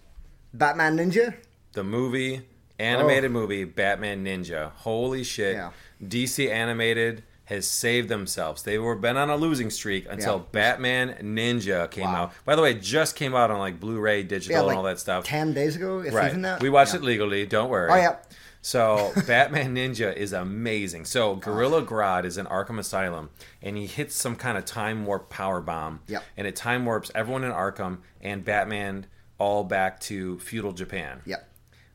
Batman 0.54 0.96
Ninja. 0.96 1.34
the 1.72 1.82
movie, 1.82 2.42
animated 2.78 3.30
movie, 3.30 3.64
Batman 3.64 4.24
Ninja. 4.24 4.70
Holy 4.72 5.24
shit! 5.24 5.56
Oh. 5.56 5.72
Yeah. 6.00 6.06
DC 6.08 6.48
animated 6.50 7.22
has 7.52 7.66
saved 7.66 8.08
themselves. 8.08 8.62
They 8.62 8.78
were 8.78 8.94
been 8.96 9.16
on 9.16 9.30
a 9.30 9.36
losing 9.36 9.70
streak 9.70 10.06
until 10.10 10.36
Yeah. 10.36 10.42
Batman 10.52 11.14
Ninja 11.22 11.90
came 11.90 12.04
Wow. 12.12 12.24
out. 12.24 12.32
By 12.44 12.56
the 12.56 12.62
way, 12.62 12.72
it 12.72 12.82
just 12.82 13.14
came 13.16 13.34
out 13.34 13.50
on 13.50 13.58
like 13.58 13.78
Blu-ray, 13.80 14.22
digital, 14.24 14.62
Yeah, 14.64 14.68
and 14.68 14.76
all 14.78 14.82
that 14.84 14.98
stuff. 14.98 15.24
Ten 15.24 15.52
days 15.52 15.76
ago, 15.76 16.00
if 16.00 16.12
right. 16.14 16.28
even 16.30 16.42
that. 16.42 16.60
We 16.62 16.70
watched 16.70 16.94
Yeah. 16.94 17.00
it 17.00 17.04
legally. 17.04 17.46
Don't 17.46 17.68
worry. 17.70 17.90
Oh 17.90 17.96
yeah. 17.96 18.16
So 18.64 19.12
Batman 19.26 19.74
Ninja 19.74 20.14
is 20.14 20.32
amazing. 20.32 21.04
So 21.04 21.34
Gorilla 21.36 21.82
Grodd 21.82 22.24
is 22.24 22.38
in 22.38 22.46
Arkham 22.46 22.78
Asylum, 22.78 23.30
and 23.60 23.76
he 23.76 23.86
hits 23.86 24.14
some 24.14 24.36
kind 24.36 24.56
of 24.56 24.64
time 24.64 25.04
warp 25.04 25.28
power 25.30 25.60
bomb. 25.60 26.00
Yep. 26.06 26.22
And 26.36 26.46
it 26.46 26.54
time 26.56 26.84
warps 26.86 27.10
everyone 27.14 27.42
in 27.44 27.50
Arkham 27.52 27.98
and 28.20 28.44
Batman 28.44 29.06
all 29.38 29.64
back 29.64 29.98
to 30.00 30.38
feudal 30.38 30.72
Japan. 30.72 31.20
Yep. 31.26 31.48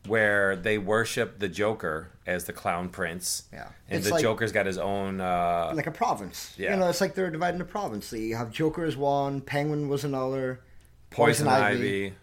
Where 0.08 0.56
they 0.56 0.78
worship 0.78 1.40
the 1.40 1.48
Joker 1.48 2.10
as 2.26 2.46
the 2.46 2.54
clown 2.54 2.90
prince. 2.90 3.44
Yeah. 3.54 3.68
And 3.90 3.98
It's 4.00 4.08
the 4.08 4.14
like- 4.14 4.22
Joker's 4.22 4.52
got 4.52 4.66
his 4.66 4.78
own. 4.78 5.22
Uh, 5.22 5.72
like 5.76 5.88
a 5.88 5.92
province. 5.92 6.54
Yeah. 6.58 6.72
You 6.74 6.78
know, 6.80 6.90
it's 6.90 7.02
like 7.02 7.14
they're 7.16 7.30
dividing 7.32 7.62
a 7.62 7.66
province. 7.66 8.08
So 8.08 8.16
you 8.16 8.36
have 8.36 8.52
Joker 8.52 8.84
as 8.86 8.96
one, 8.98 9.42
Penguin 9.42 9.88
was 9.90 10.04
another, 10.04 10.60
Poison 11.10 11.48
Ivy, 11.48 12.14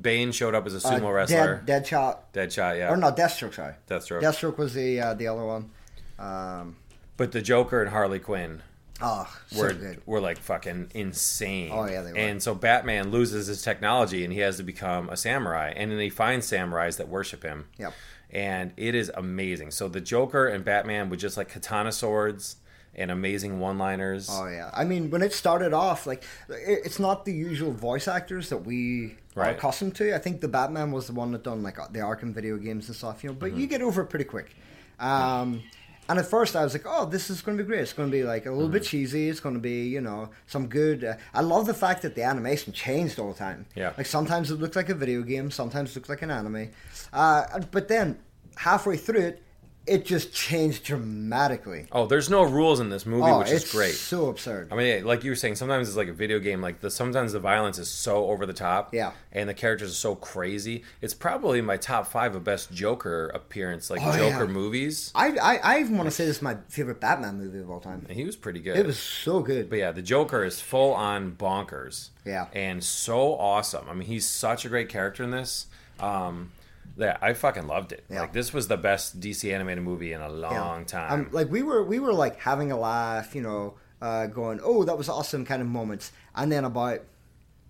Bane 0.00 0.32
showed 0.32 0.54
up 0.54 0.66
as 0.66 0.74
a 0.74 0.86
Uh, 0.88 0.92
sumo 0.98 1.14
wrestler. 1.14 1.62
Dead, 1.66 1.84
Deadshot. 1.84 2.16
Deadshot, 2.32 2.78
yeah. 2.78 2.90
Or 2.90 2.96
not, 2.96 3.16
Deathstroke, 3.16 3.54
sorry. 3.54 3.74
Deathstroke. 3.88 4.22
Deathstroke 4.22 4.56
was 4.56 4.72
the 4.74 5.00
uh, 5.00 5.14
the 5.14 5.26
other 5.26 5.44
one. 5.44 5.70
Um, 6.18 6.76
But 7.16 7.32
the 7.32 7.42
Joker 7.42 7.82
and 7.82 7.90
Harley 7.90 8.18
Quinn 8.18 8.62
oh, 9.02 9.28
so 9.48 9.62
were 9.62 9.72
good. 9.72 10.02
were 10.06 10.20
like 10.20 10.38
fucking 10.38 10.90
insane. 10.94 11.70
Oh, 11.72 11.86
yeah, 11.86 12.02
they 12.02 12.12
were. 12.12 12.18
And 12.18 12.42
so 12.42 12.54
Batman 12.54 13.10
loses 13.10 13.46
his 13.46 13.62
technology 13.62 14.24
and 14.24 14.32
he 14.32 14.40
has 14.40 14.56
to 14.58 14.62
become 14.62 15.08
a 15.08 15.16
samurai, 15.16 15.72
and 15.76 15.90
then 15.90 15.98
he 15.98 16.10
finds 16.10 16.50
samurais 16.50 16.96
that 16.98 17.08
worship 17.08 17.42
him. 17.42 17.66
Yep. 17.78 17.92
And 18.32 18.72
it 18.76 18.94
is 18.94 19.10
amazing. 19.14 19.72
So 19.72 19.88
the 19.88 20.00
Joker 20.00 20.46
and 20.46 20.64
Batman 20.64 21.10
with 21.10 21.18
just 21.20 21.36
like 21.36 21.48
katana 21.48 21.90
swords 21.92 22.56
and 22.94 23.10
amazing 23.10 23.58
one-liners. 23.60 24.28
Oh 24.30 24.46
yeah, 24.48 24.70
I 24.74 24.84
mean 24.84 25.10
when 25.10 25.22
it 25.22 25.32
started 25.32 25.72
off, 25.72 26.06
like 26.06 26.22
it- 26.48 26.80
it's 26.84 26.98
not 26.98 27.24
the 27.24 27.32
usual 27.32 27.72
voice 27.72 28.06
actors 28.08 28.48
that 28.50 28.58
we 28.58 29.16
are 29.36 29.44
accustomed 29.50 29.94
to. 29.96 30.14
I 30.14 30.18
think 30.18 30.40
the 30.40 30.48
Batman 30.48 30.90
was 30.92 31.06
the 31.06 31.12
one 31.12 31.30
that 31.32 31.42
done 31.44 31.62
like 31.62 31.76
the 31.92 32.00
Arkham 32.00 32.32
video 32.34 32.56
games 32.56 32.88
and 32.88 32.96
stuff, 32.96 33.22
you 33.24 33.30
know. 33.30 33.36
But 33.38 33.52
you 33.52 33.58
Mm-hmm. 33.62 33.66
get 33.70 33.82
over 33.82 34.02
it 34.02 34.06
pretty 34.06 34.24
quick. 34.26 34.54
Um, 34.98 35.62
and 36.10 36.18
at 36.18 36.26
first 36.26 36.56
I 36.56 36.62
was 36.64 36.72
like, 36.74 36.84
oh, 36.86 37.06
this 37.06 37.30
is 37.30 37.40
going 37.40 37.56
to 37.56 37.64
be 37.64 37.68
great. 37.68 37.80
It's 37.80 37.92
going 37.92 38.10
to 38.10 38.16
be 38.16 38.24
like 38.24 38.44
a 38.46 38.50
little 38.50 38.64
Mm-hmm. 38.64 38.72
bit 38.74 38.82
cheesy. 38.84 39.28
It's 39.30 39.40
going 39.40 39.54
to 39.54 39.60
be 39.60 39.86
you 39.88 40.00
know 40.00 40.28
some 40.46 40.66
good. 40.66 41.04
Uh, 41.04 41.14
I 41.32 41.40
love 41.40 41.66
the 41.66 41.74
fact 41.74 42.02
that 42.02 42.14
the 42.14 42.22
animation 42.24 42.72
changed 42.72 43.18
all 43.18 43.32
the 43.32 43.38
time. 43.38 43.66
Yeah. 43.74 43.92
Like 43.96 44.06
sometimes 44.06 44.50
it 44.50 44.60
looks 44.60 44.76
like 44.76 44.88
a 44.90 44.94
video 44.94 45.22
game, 45.22 45.50
sometimes 45.50 45.90
it 45.92 45.96
looks 45.96 46.08
like 46.08 46.22
an 46.22 46.30
anime. 46.30 46.68
Uh, 47.12 47.60
but 47.70 47.88
then 47.88 48.18
halfway 48.56 48.96
through 48.96 49.20
it, 49.20 49.42
it 49.86 50.04
just 50.04 50.32
changed 50.32 50.84
dramatically. 50.84 51.86
Oh, 51.90 52.06
there's 52.06 52.30
no 52.30 52.42
rules 52.42 52.80
in 52.80 52.90
this 52.90 53.06
movie, 53.06 53.24
oh, 53.30 53.38
which 53.40 53.50
it's 53.50 53.64
is 53.64 53.72
great. 53.72 53.94
so 53.94 54.28
absurd. 54.28 54.68
I 54.72 54.76
mean, 54.76 55.04
like 55.04 55.24
you 55.24 55.30
were 55.30 55.36
saying, 55.36 55.56
sometimes 55.56 55.88
it's 55.88 55.96
like 55.96 56.08
a 56.08 56.12
video 56.12 56.38
game. 56.38 56.60
Like 56.60 56.80
the 56.80 56.90
sometimes 56.90 57.32
the 57.32 57.40
violence 57.40 57.78
is 57.78 57.88
so 57.88 58.26
over 58.26 58.46
the 58.46 58.52
top, 58.52 58.94
Yeah. 58.94 59.12
and 59.32 59.48
the 59.48 59.54
characters 59.54 59.90
are 59.90 59.94
so 59.94 60.14
crazy. 60.14 60.84
It's 61.00 61.14
probably 61.14 61.60
my 61.60 61.76
top 61.76 62.06
five 62.06 62.34
of 62.34 62.44
best 62.44 62.72
Joker 62.72 63.28
appearance, 63.34 63.90
like 63.90 64.00
Oh, 64.02 64.12
Joker 64.16 64.44
yeah. 64.44 64.50
movies. 64.50 65.10
I, 65.14 65.28
I, 65.38 65.56
I 65.56 65.80
even 65.80 65.96
want 65.96 66.06
to 66.08 66.14
say 66.14 66.24
this 66.26 66.36
is 66.36 66.42
my 66.42 66.56
favorite 66.68 67.00
Batman 67.00 67.38
movie 67.38 67.58
of 67.58 67.70
all 67.70 67.80
time. 67.80 68.04
And 68.08 68.16
he 68.16 68.24
was 68.24 68.36
pretty 68.36 68.60
good. 68.60 68.76
It 68.76 68.86
was 68.86 68.98
so 68.98 69.40
good. 69.40 69.68
But 69.70 69.78
yeah, 69.78 69.92
the 69.92 70.02
Joker 70.02 70.44
is 70.44 70.60
full 70.60 70.92
on 70.92 71.32
bonkers. 71.32 72.10
Yeah. 72.24 72.46
And 72.52 72.84
so 72.84 73.34
awesome. 73.36 73.86
I 73.88 73.94
mean, 73.94 74.06
he's 74.06 74.26
such 74.26 74.64
a 74.64 74.68
great 74.68 74.88
character 74.88 75.24
in 75.24 75.30
this. 75.30 75.66
Um, 75.98 76.52
that 76.96 77.18
I 77.22 77.32
fucking 77.34 77.66
loved 77.66 77.92
it. 77.92 78.04
Yeah. 78.10 78.22
Like 78.22 78.32
this 78.32 78.52
was 78.52 78.68
the 78.68 78.76
best 78.76 79.20
DC 79.20 79.52
animated 79.52 79.82
movie 79.84 80.12
in 80.12 80.20
a 80.20 80.28
long 80.28 80.84
time. 80.84 81.12
Um, 81.12 81.28
like 81.32 81.50
we 81.50 81.62
were 81.62 81.82
we 81.82 81.98
were 81.98 82.12
like 82.12 82.38
having 82.40 82.72
a 82.72 82.78
laugh, 82.78 83.34
you 83.34 83.42
know, 83.42 83.74
uh, 84.02 84.26
going, 84.26 84.60
"Oh, 84.62 84.84
that 84.84 84.96
was 84.98 85.08
awesome!" 85.08 85.44
kind 85.44 85.62
of 85.62 85.68
moments, 85.68 86.12
and 86.34 86.50
then 86.50 86.64
about 86.64 87.00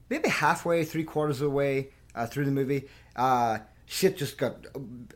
maybe 0.08 0.28
halfway, 0.28 0.84
three 0.84 1.04
quarters 1.04 1.36
of 1.40 1.44
the 1.44 1.50
way 1.50 1.90
uh, 2.14 2.26
through 2.26 2.44
the 2.44 2.50
movie, 2.50 2.88
uh, 3.16 3.58
shit 3.86 4.16
just 4.16 4.38
got 4.38 4.66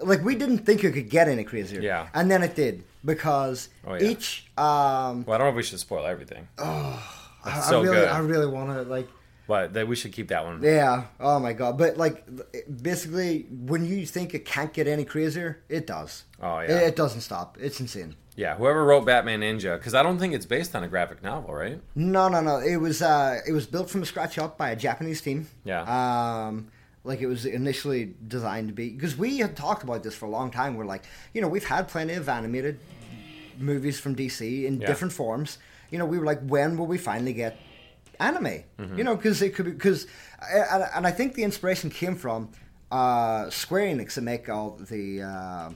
like 0.01 0.23
we 0.25 0.35
didn't 0.35 0.59
think 0.59 0.85
it 0.85 0.93
could 0.93 1.09
get 1.11 1.29
any 1.29 1.45
crazier. 1.45 1.81
Yeah. 1.81 2.09
and 2.15 2.31
then 2.31 2.43
it 2.43 2.55
did 2.55 2.85
because 3.05 3.69
Oh, 3.87 3.95
yeah. 3.95 4.03
each. 4.11 4.47
Um, 4.57 5.25
well, 5.25 5.35
I 5.35 5.39
don't 5.39 5.41
know 5.41 5.49
if 5.51 5.57
we 5.57 5.63
should 5.63 5.81
spoil 5.81 6.07
everything, 6.07 6.49
I, 6.59 7.03
That's 7.45 7.67
I 7.67 7.71
so 7.71 7.83
really, 7.83 7.97
good. 7.97 8.09
I 8.09 8.19
really 8.21 8.47
want 8.47 8.71
to 8.71 8.83
like. 8.83 9.09
But 9.47 9.73
that 9.75 9.87
we 9.89 9.97
should 9.97 10.13
keep 10.13 10.29
that 10.29 10.45
one. 10.45 10.63
Yeah. 10.63 11.05
Oh 11.21 11.39
my 11.39 11.53
god. 11.53 11.77
But 11.79 11.97
like, 11.97 12.25
basically, 12.83 13.47
when 13.51 13.85
you 13.85 14.07
think 14.07 14.35
it 14.35 14.45
can't 14.45 14.73
get 14.73 14.87
any 14.87 15.05
crazier, 15.05 15.61
it 15.69 15.87
does. 15.87 16.25
Oh, 16.43 16.59
It, 16.59 16.71
yeah. 16.71 16.79
it 16.81 16.97
doesn't 16.97 17.21
stop. 17.23 17.57
It's 17.61 17.81
insane. 17.81 18.17
Yeah, 18.37 18.57
whoever 18.57 18.85
wrote 18.85 19.05
Batman 19.07 19.41
Ninja, 19.43 19.79
because 19.79 19.95
I 19.95 20.03
don't 20.03 20.19
think 20.19 20.35
it's 20.35 20.47
based 20.47 20.75
on 20.75 20.83
a 20.83 20.89
graphic 20.89 21.23
novel, 21.23 21.55
right? 21.55 21.81
No, 21.95 22.29
no, 22.29 22.41
no. 22.41 22.59
It 22.59 22.77
was 22.79 23.01
uh, 23.01 23.39
it 23.47 23.53
was 23.53 23.67
built 23.67 23.89
from 23.89 24.05
scratch 24.05 24.39
up 24.39 24.59
by 24.59 24.71
a 24.71 24.77
Japanese 24.77 25.21
team. 25.21 25.47
Yeah. 25.65 25.83
Um, 25.83 26.69
like 27.05 27.21
it 27.21 27.27
was 27.27 27.47
initially 27.47 28.15
designed 28.27 28.69
to 28.69 28.75
be 28.75 28.91
because 28.91 29.17
we 29.17 29.39
had 29.39 29.55
talked 29.57 29.85
about 29.85 30.03
this 30.03 30.17
for 30.17 30.27
a 30.27 30.31
long 30.31 30.51
time. 30.51 30.75
We're 30.77 30.85
like, 30.87 31.05
you 31.33 31.41
know, 31.43 31.49
we've 31.49 31.65
had 31.67 31.87
plenty 31.87 32.15
of 32.15 32.29
animated 32.29 32.81
movies 33.59 34.01
from 34.01 34.17
DC 34.17 34.65
in 34.65 34.81
Yeah. 34.81 34.87
different 34.87 35.13
forms. 35.13 35.59
You 35.91 35.99
know, 35.99 36.07
we 36.07 36.19
were 36.19 36.25
like, 36.25 36.41
when 36.45 36.77
will 36.77 36.87
we 36.87 36.99
finally 36.99 37.35
get 37.35 37.57
anime? 38.25 38.65
Mm-hmm. 38.79 38.99
You 38.99 39.05
know, 39.05 39.17
because 39.17 39.41
it 39.43 39.55
could 39.55 39.67
be 39.67 39.73
because, 39.73 40.07
and, 40.53 40.85
and 40.95 41.07
I 41.07 41.11
think 41.11 41.35
the 41.35 41.43
inspiration 41.45 41.91
came 41.91 42.17
from 42.17 42.51
uh, 42.91 43.51
Square 43.51 43.95
Enix 43.95 44.15
that 44.15 44.23
make 44.23 44.49
all 44.49 44.79
the. 44.81 45.23
Uh, 45.23 45.71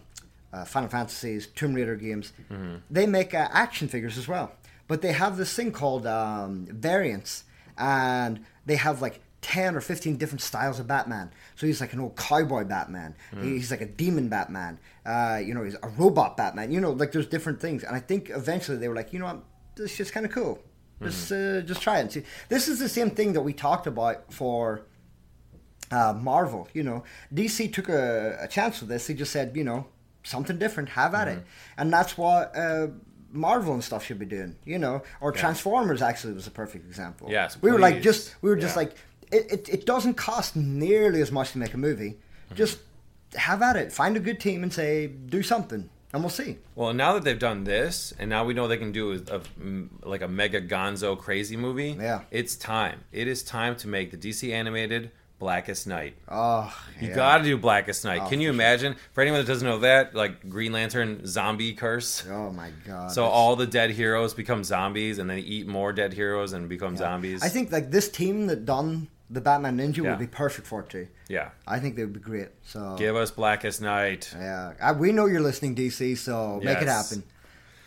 uh, 0.50 0.64
Final 0.64 0.88
Fantasies, 0.88 1.46
Tomb 1.48 1.74
Raider 1.74 1.94
games, 1.94 2.32
Mm-hmm. 2.50 2.76
they 2.90 3.06
make 3.06 3.34
uh, 3.34 3.48
action 3.52 3.86
figures 3.86 4.16
as 4.16 4.26
well. 4.26 4.52
But 4.86 5.02
they 5.02 5.12
have 5.12 5.36
this 5.36 5.52
thing 5.54 5.72
called 5.72 6.06
um, 6.06 6.66
variants, 6.70 7.44
and 7.76 8.40
they 8.64 8.76
have 8.76 9.02
like 9.02 9.20
10 9.42 9.76
or 9.76 9.82
15 9.82 10.16
different 10.16 10.40
styles 10.40 10.80
of 10.80 10.86
Batman. 10.86 11.30
So 11.56 11.66
he's 11.66 11.82
like 11.82 11.92
an 11.92 12.00
old 12.00 12.16
cowboy 12.16 12.64
Batman. 12.64 13.14
Mm. 13.34 13.44
He's 13.44 13.70
like 13.70 13.82
a 13.82 13.86
demon 13.86 14.30
Batman. 14.30 14.78
Uh, 15.04 15.38
you 15.44 15.52
know, 15.52 15.64
he's 15.64 15.76
a 15.82 15.88
robot 15.98 16.38
Batman. 16.38 16.72
You 16.72 16.80
know, 16.80 16.92
like 16.92 17.12
there's 17.12 17.26
different 17.26 17.60
things. 17.60 17.84
And 17.84 17.94
I 17.94 18.00
think 18.00 18.30
eventually 18.30 18.78
they 18.78 18.88
were 18.88 18.94
like, 18.94 19.12
you 19.12 19.18
know 19.18 19.26
what, 19.26 19.42
this 19.76 19.90
is 19.92 19.96
just 19.98 20.12
kind 20.14 20.24
of 20.24 20.32
cool. 20.32 20.58
Just, 21.02 21.30
Mm-hmm. 21.30 21.58
uh, 21.58 21.60
just 21.62 21.80
try 21.82 21.98
it. 21.98 22.00
And 22.02 22.12
see, 22.12 22.22
this 22.48 22.66
is 22.68 22.78
the 22.80 22.88
same 22.88 23.10
thing 23.10 23.32
that 23.34 23.42
we 23.42 23.52
talked 23.52 23.86
about 23.86 24.32
for 24.32 24.82
uh, 25.90 26.12
Marvel. 26.12 26.68
You 26.74 26.82
know, 26.82 27.04
DC 27.32 27.72
took 27.72 27.88
a, 27.88 28.36
a 28.40 28.48
chance 28.48 28.80
with 28.80 28.88
this. 28.88 29.06
They 29.06 29.14
just 29.14 29.32
said, 29.32 29.56
you 29.56 29.64
know, 29.64 29.86
something 30.22 30.58
different, 30.58 30.90
have 30.90 31.14
at 31.14 31.28
Mm-hmm. 31.28 31.38
it, 31.38 31.44
and 31.78 31.92
that's 31.92 32.18
what 32.18 32.54
uh, 32.56 32.88
Marvel 33.30 33.74
and 33.74 33.82
stuff 33.84 34.04
should 34.04 34.18
be 34.18 34.26
doing. 34.26 34.56
You 34.64 34.78
know, 34.78 35.02
or 35.20 35.32
Yeah. 35.32 35.40
Transformers 35.40 36.02
actually 36.02 36.34
was 36.34 36.46
a 36.46 36.50
perfect 36.50 36.86
example. 36.86 37.28
Yes, 37.30 37.56
we 37.62 37.70
were 37.70 37.78
like 37.78 38.02
just 38.02 38.34
we 38.42 38.50
were 38.50 38.56
just 38.56 38.74
Yeah. 38.74 38.82
like 38.82 38.94
it, 39.30 39.52
it. 39.52 39.68
It 39.68 39.86
doesn't 39.86 40.14
cost 40.14 40.56
nearly 40.56 41.20
as 41.20 41.30
much 41.30 41.52
to 41.52 41.58
make 41.58 41.74
a 41.74 41.78
movie. 41.78 42.12
Mm-hmm. 42.46 42.54
Just 42.56 42.78
have 43.34 43.62
at 43.62 43.76
it. 43.76 43.92
Find 43.92 44.16
a 44.16 44.20
good 44.20 44.40
team 44.40 44.62
and 44.62 44.72
say 44.72 45.06
do 45.06 45.42
something, 45.42 45.88
and 46.12 46.22
we'll 46.22 46.30
see. 46.30 46.58
Well, 46.74 46.92
now 46.94 47.14
that 47.14 47.24
they've 47.24 47.38
done 47.38 47.64
this, 47.64 48.12
and 48.18 48.30
now 48.30 48.44
we 48.44 48.54
know 48.54 48.66
they 48.68 48.76
can 48.78 48.92
do 48.92 49.12
a, 49.30 49.36
a- 49.36 50.08
like 50.08 50.22
a 50.22 50.28
mega 50.28 50.60
Gonzo 50.60 51.18
crazy 51.18 51.56
movie. 51.56 51.96
Yeah. 51.98 52.22
it's 52.30 52.56
time. 52.56 53.04
It 53.12 53.28
is 53.28 53.42
time 53.42 53.76
to 53.76 53.88
make 53.88 54.10
the 54.10 54.16
DC 54.16 54.50
animated 54.52 55.10
Blackest 55.38 55.86
Night. 55.86 56.16
Oh, 56.28 56.74
You 57.00 57.08
yeah. 57.10 57.14
gotta 57.14 57.44
do 57.44 57.56
Blackest 57.56 58.04
Night. 58.04 58.22
Oh, 58.24 58.28
Can 58.28 58.40
you 58.40 58.48
for 58.48 58.54
sure. 58.54 58.60
imagine? 58.62 58.96
For 59.12 59.20
anyone 59.20 59.38
that 59.40 59.46
doesn't 59.46 59.66
know 59.68 59.78
that, 59.80 60.12
like 60.14 60.48
Green 60.48 60.72
Lantern 60.72 61.24
zombie 61.26 61.74
curse. 61.74 62.26
Oh 62.28 62.50
my 62.50 62.70
god. 62.84 63.12
So 63.12 63.24
all 63.24 63.54
the 63.54 63.66
dead 63.66 63.90
heroes 63.90 64.34
become 64.34 64.64
zombies, 64.64 65.18
and 65.18 65.30
then 65.30 65.38
eat 65.38 65.68
more 65.68 65.92
dead 65.92 66.12
heroes 66.12 66.54
and 66.54 66.68
become 66.68 66.96
zombies. 66.96 67.42
I 67.42 67.48
think 67.50 67.70
like 67.70 67.90
this 67.92 68.08
team 68.08 68.48
that 68.48 68.64
done 68.64 69.06
the 69.30 69.40
Batman 69.40 69.76
Ninja 69.78 69.98
Yeah. 69.98 70.10
would 70.10 70.18
be 70.18 70.26
perfect 70.26 70.66
for 70.66 70.80
it 70.80 70.88
too. 70.88 71.08
Yeah. 71.28 71.50
I 71.66 71.78
think 71.80 71.96
they 71.96 72.04
would 72.04 72.14
be 72.14 72.20
great. 72.20 72.48
So 72.64 72.96
Give 72.98 73.14
us 73.16 73.30
Blackest 73.30 73.80
Night. 73.82 74.32
Yeah, 74.38 74.72
I, 74.80 74.92
we 74.92 75.12
know 75.12 75.26
you're 75.26 75.40
listening, 75.42 75.74
DC. 75.74 76.16
So 76.16 76.60
make 76.62 76.78
it 76.80 76.88
happen. 76.88 77.22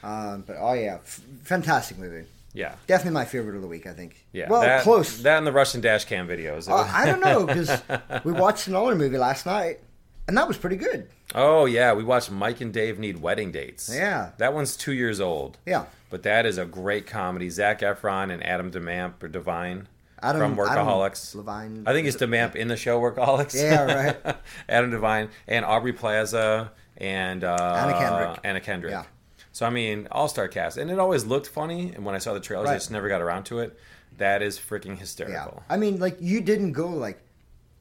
Um, 0.03 0.43
but 0.47 0.55
oh 0.59 0.73
yeah, 0.73 0.95
f- 0.95 1.21
fantastic 1.43 1.97
movie. 1.97 2.25
Yeah. 2.53 2.75
Definitely 2.87 3.13
my 3.13 3.25
favorite 3.25 3.55
of 3.55 3.61
the 3.61 3.67
week. 3.67 3.87
I 3.87 3.93
think. 3.93 4.25
Yeah. 4.33 4.49
Well, 4.49 4.61
that, 4.61 4.83
close. 4.83 5.21
That 5.21 5.37
and 5.37 5.47
the 5.47 5.51
Russian 5.51 5.79
dash 5.81 6.05
cam 6.05 6.27
videos. 6.27 6.69
Uh, 6.69 6.87
I 6.91 7.05
don't 7.05 7.19
know 7.21 7.45
because 7.45 7.81
we 8.23 8.31
watched 8.31 8.67
another 8.67 8.95
movie 8.95 9.17
last 9.17 9.45
night, 9.45 9.79
and 10.27 10.35
that 10.37 10.47
was 10.47 10.57
pretty 10.57 10.75
good. 10.75 11.07
oh 11.33 11.65
yeah, 11.65 11.93
we 11.93 12.03
watched 12.03 12.29
Mike 12.31 12.59
and 12.61 12.73
Dave 12.73 12.99
need 12.99 13.21
wedding 13.21 13.51
dates. 13.51 13.89
Yeah. 13.93 14.31
That 14.37 14.53
one's 14.53 14.75
two 14.75 14.91
years 14.93 15.19
old. 15.21 15.57
Yeah. 15.65 15.85
But 16.09 16.23
that 16.23 16.45
is 16.45 16.57
a 16.57 16.65
great 16.65 17.07
comedy. 17.07 17.49
Zac 17.49 17.79
Efron 17.79 18.31
and 18.33 18.45
Adam 18.45 18.69
DeMamp 18.69 19.23
or 19.23 19.29
Devine 19.29 19.87
Adam- 20.23 20.55
from 20.55 20.65
Workaholics. 20.65 21.35
Adam 21.35 21.45
Levine. 21.45 21.83
I 21.87 21.93
think 21.93 22.07
it's 22.07 22.17
DeMamp 22.17 22.55
in 22.55 22.67
the 22.67 22.77
show 22.77 22.99
Workaholics. 23.01 23.55
Yeah, 23.55 23.83
right. 24.25 24.35
Adam 24.69 24.91
Devine 24.91 25.29
and 25.47 25.65
Aubrey 25.65 25.93
Plaza 25.93 26.71
and 26.97 27.43
uh, 27.43 27.55
Anna 27.55 27.93
Kendrick. 27.97 28.39
Anna 28.43 28.59
Kendrick. 28.59 28.91
Yeah. 28.91 29.03
So 29.51 29.65
I 29.65 29.69
mean, 29.69 30.07
all 30.11 30.27
star 30.27 30.47
cast, 30.47 30.77
and 30.77 30.89
it 30.89 30.99
always 30.99 31.25
looked 31.25 31.47
funny. 31.47 31.91
And 31.93 32.05
when 32.05 32.15
I 32.15 32.19
saw 32.19 32.33
the 32.33 32.39
trailers, 32.39 32.69
I 32.69 32.75
just 32.75 32.91
never 32.91 33.09
got 33.09 33.21
around 33.21 33.43
to 33.45 33.59
it. 33.59 33.77
That 34.17 34.41
is 34.41 34.57
freaking 34.59 34.87
Yeah. 34.89 34.95
hysterical. 34.95 35.63
I 35.69 35.77
mean, 35.77 35.99
like 35.99 36.17
you 36.21 36.41
didn't 36.41 36.71
go 36.73 36.87
like 36.89 37.19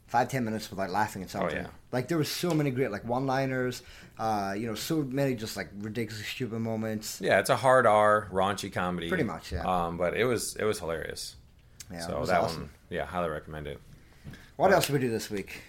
five 0.07 0.29
ten 0.29 0.44
minutes 0.44 0.70
without 0.70 0.90
laughing 0.90 1.22
at 1.22 1.31
something. 1.31 1.59
Oh, 1.59 1.61
yeah. 1.62 1.66
Like 1.92 2.09
there 2.09 2.18
was 2.18 2.29
so 2.31 2.50
many 2.50 2.70
great 2.70 2.90
like 2.90 3.05
one 3.05 3.26
liners. 3.26 3.83
Uh, 4.18 4.55
you 4.57 4.66
know, 4.66 4.74
so 4.74 4.96
many 5.03 5.35
just 5.35 5.57
like 5.57 5.68
ridiculously 5.79 6.24
stupid 6.26 6.59
moments. 6.61 7.20
Yeah, 7.22 7.38
it's 7.38 7.50
a 7.50 7.57
hard 7.57 7.87
R 7.87 8.29
raunchy 8.33 8.72
comedy. 8.72 9.09
Pretty 9.09 9.24
much, 9.24 9.53
yeah. 9.53 9.62
Um, 9.64 9.96
but 9.96 10.16
it 10.16 10.24
was 10.24 10.57
it 10.57 10.64
was 10.64 10.79
hilarious. 10.81 11.37
Yeah, 11.92 12.00
so 12.00 12.24
that 12.26 12.40
awesome. 12.40 12.61
one, 12.62 12.70
yeah, 12.88 13.05
highly 13.05 13.29
recommend 13.31 13.66
it. 13.66 13.81
What 14.57 14.72
else 14.72 14.87
did 14.87 14.92
we 14.94 14.98
do 15.00 15.11
this 15.11 15.31
week? 15.31 15.62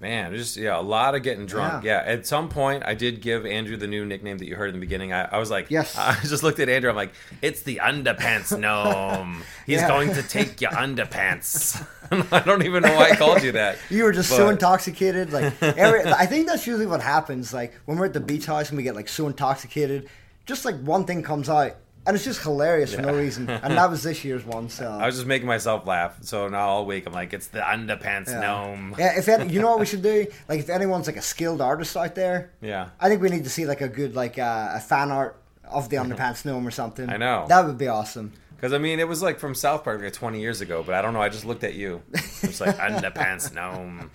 Man, 0.00 0.34
just 0.34 0.56
yeah, 0.56 0.76
a 0.78 0.82
lot 0.82 1.14
of 1.14 1.22
getting 1.22 1.46
drunk. 1.46 1.84
Yeah. 1.84 2.02
at 2.04 2.26
some 2.26 2.48
point, 2.48 2.82
I 2.84 2.94
did 2.94 3.22
give 3.22 3.46
Andrew 3.46 3.76
the 3.76 3.86
new 3.86 4.04
nickname 4.04 4.38
that 4.38 4.46
you 4.48 4.56
heard 4.56 4.66
in 4.70 4.74
the 4.74 4.80
beginning. 4.80 5.12
I, 5.12 5.26
I 5.26 5.38
was 5.38 5.48
like, 5.48 5.70
Yes. 5.70 5.96
I 5.98 6.18
just 6.22 6.42
looked 6.42 6.58
at 6.58 6.68
Andrew. 6.68 6.90
I'm 6.90 6.96
like, 6.96 7.12
it's 7.40 7.62
the 7.62 7.76
underpants 7.80 8.56
gnome. 8.58 9.44
He's 9.64 9.80
Yeah. 9.80 9.86
going 9.86 10.12
to 10.14 10.22
take 10.24 10.60
your 10.60 10.72
underpants. 10.72 11.86
I 12.32 12.40
don't 12.40 12.64
even 12.64 12.82
know 12.82 12.94
why 12.96 13.10
I 13.10 13.16
called 13.16 13.44
you 13.44 13.52
that. 13.52 13.78
You 13.90 14.02
were 14.02 14.12
just 14.12 14.28
so 14.30 14.48
intoxicated. 14.48 15.32
Like 15.32 15.54
every, 15.62 16.04
I 16.04 16.26
think 16.26 16.48
that's 16.48 16.66
usually 16.66 16.86
what 16.86 17.00
happens. 17.00 17.54
Like 17.54 17.72
when 17.84 17.96
we're 17.96 18.06
at 18.06 18.12
the 18.12 18.20
beach 18.20 18.46
house 18.46 18.70
and 18.70 18.76
we 18.76 18.82
get 18.82 18.96
like 18.96 19.08
so 19.08 19.28
intoxicated, 19.28 20.08
just 20.46 20.64
like 20.64 20.80
one 20.80 21.04
thing 21.04 21.22
comes 21.22 21.48
out, 21.48 21.76
and 22.06 22.16
it's 22.16 22.24
just 22.24 22.42
hilarious 22.42 22.94
for 22.94 23.02
no 23.02 23.14
reason. 23.14 23.48
And 23.62 23.76
that 23.76 23.90
was 23.90 24.02
this 24.02 24.24
year's 24.24 24.44
one. 24.44 24.68
So 24.68 24.88
I 24.90 25.06
was 25.06 25.16
just 25.16 25.26
making 25.26 25.46
myself 25.46 25.86
laugh. 25.86 26.16
So 26.22 26.48
now 26.48 26.68
all 26.68 26.86
week 26.86 27.06
I'm 27.06 27.12
like, 27.12 27.32
it's 27.32 27.46
the 27.48 27.60
underpants 27.60 28.28
yeah. 28.28 28.40
gnome. 28.40 28.94
Yeah, 28.98 29.18
if 29.18 29.28
any, 29.28 29.52
you 29.52 29.60
know 29.60 29.70
what 29.70 29.80
we 29.80 29.86
should 29.92 30.02
do, 30.02 30.26
like 30.48 30.60
if 30.60 30.68
anyone's 30.70 31.06
like 31.06 31.16
a 31.16 31.22
skilled 31.22 31.60
artist 31.60 31.96
out 31.96 32.14
there, 32.14 32.50
Yeah. 32.60 32.88
I 33.00 33.08
think 33.08 33.22
we 33.22 33.28
need 33.28 33.44
to 33.44 33.50
see 33.50 33.66
like 33.66 33.80
a 33.80 33.88
good 33.88 34.14
like 34.14 34.38
uh, 34.38 34.70
a 34.74 34.80
fan 34.80 35.10
art 35.10 35.36
of 35.64 35.88
the 35.90 35.96
underpants 36.02 36.44
gnome 36.44 36.66
or 36.66 36.70
something. 36.72 37.08
I 37.08 37.16
know. 37.16 37.46
that 37.48 37.66
would 37.66 37.78
be 37.78 37.88
awesome. 37.88 38.32
Because 38.56 38.72
I 38.72 38.78
mean, 38.78 39.00
it 39.00 39.08
was 39.08 39.22
like 39.22 39.38
from 39.38 39.54
South 39.54 39.82
Park 39.84 40.02
like 40.02 40.12
20 40.12 40.40
years 40.40 40.60
ago, 40.60 40.82
but 40.84 40.94
I 40.94 41.02
don't 41.02 41.14
know. 41.14 41.22
I 41.22 41.28
just 41.28 41.44
looked 41.44 41.64
at 41.64 41.74
you. 41.74 42.02
It's 42.12 42.60
like 42.60 42.76
underpants 42.76 43.52
gnome. 43.52 44.10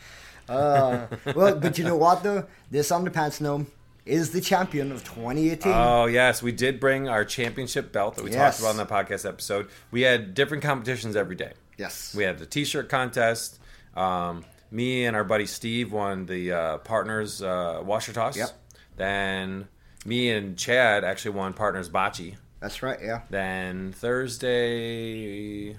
Uh, 0.47 1.07
well, 1.35 1.55
but 1.59 1.77
you 1.77 1.83
know 1.83 1.97
what 1.97 2.23
though, 2.23 2.45
this 2.71 2.89
underpants 2.89 3.41
gnome 3.41 3.67
is 4.07 4.31
the 4.31 4.41
champion 4.41 4.91
of 4.91 5.03
2018. 5.03 5.71
Oh 5.71 6.05
yes, 6.05 6.41
we 6.41 6.51
did 6.51 6.79
bring 6.79 7.07
our 7.09 7.23
championship 7.25 7.91
belt 7.91 8.15
that 8.15 8.23
we 8.23 8.31
Yes. 8.31 8.57
talked 8.57 8.59
about 8.59 8.71
in 8.71 8.77
the 8.87 8.93
podcast 8.93 9.27
episode. 9.27 9.67
We 9.91 10.01
had 10.01 10.33
different 10.33 10.63
competitions 10.63 11.15
every 11.15 11.35
day. 11.35 11.53
yes, 11.77 12.13
We 12.15 12.23
had 12.23 12.39
the 12.39 12.45
T-shirt 12.45 12.89
contest. 12.89 13.59
Um, 13.95 14.45
me 14.71 15.05
and 15.05 15.15
our 15.15 15.23
buddy 15.23 15.45
Steve 15.45 15.91
won 15.91 16.25
the 16.25 16.51
uh, 16.51 16.77
partners 16.79 17.41
uh, 17.41 17.81
washer 17.83 18.13
toss. 18.13 18.35
Yep. 18.37 18.49
Then 18.97 19.67
me 20.05 20.29
and 20.31 20.57
Chad 20.57 21.03
actually 21.03 21.31
won 21.31 21.53
partners 21.53 21.89
bocce. 21.89 22.35
that's 22.59 22.81
right. 22.83 22.99
Yeah, 23.01 23.21
Then 23.29 23.93
Thursday, 23.93 25.77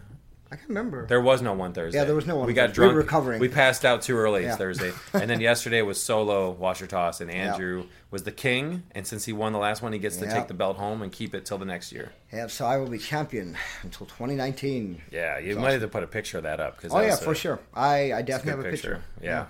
I 0.51 0.57
can 0.57 0.69
remember. 0.69 1.07
there 1.07 1.21
was 1.21 1.43
no 1.43 1.53
one 1.53 1.73
Thursday. 1.75 1.99
Yeah, 1.99 2.05
there 2.05 2.15
was 2.15 2.27
no 2.27 2.37
one 2.37 2.47
We 2.47 2.55
got 2.55 2.69
Thursday. 2.71 2.81
We 2.83 2.87
were 2.89 2.93
drunk. 2.95 3.05
recovering. 3.07 3.41
We 3.41 3.49
passed 3.49 3.85
out 3.85 4.01
too 4.03 4.17
early 4.17 4.45
Yeah. 4.45 4.57
Thursday, 4.57 4.93
and 5.13 5.29
then 5.29 5.41
yesterday 5.41 5.83
was 5.83 6.03
solo 6.03 6.51
washer 6.51 6.87
toss, 6.87 7.21
and 7.21 7.31
Andrew 7.31 7.85
was 8.11 8.23
the 8.23 8.33
king. 8.33 8.83
And 8.95 9.07
since 9.07 9.27
he 9.27 9.33
won 9.35 9.53
the 9.53 9.59
last 9.59 9.83
one, 9.83 9.93
he 9.93 9.99
gets 9.99 10.17
to 10.19 10.27
take 10.27 10.49
the 10.49 10.55
belt 10.55 10.79
home 10.79 11.03
and 11.03 11.13
keep 11.13 11.35
it 11.35 11.45
till 11.45 11.59
the 11.59 11.67
next 11.67 11.93
year. 11.93 12.13
Yeah, 12.33 12.47
so 12.47 12.65
I 12.65 12.79
will 12.79 12.89
be 12.89 12.99
champion 12.99 13.57
until 13.83 14.07
2019. 14.07 15.03
Yeah, 15.11 15.39
you 15.39 15.55
That's 15.55 15.63
might 15.63 15.73
have 15.73 15.83
to 15.83 15.89
put 15.89 16.03
a 16.03 16.07
picture 16.07 16.39
of 16.39 16.45
that 16.45 16.61
up. 16.61 16.81
Cause 16.81 16.93
Oh 16.95 17.01
yeah, 17.01 17.11
was 17.11 17.21
for 17.21 17.35
sure. 17.35 17.59
I 17.75 18.13
I 18.13 18.21
it's 18.21 18.21
a 18.21 18.23
definitely 18.23 18.51
have 18.51 18.61
a 18.61 18.71
picture. 18.77 19.03
Yeah. 19.21 19.47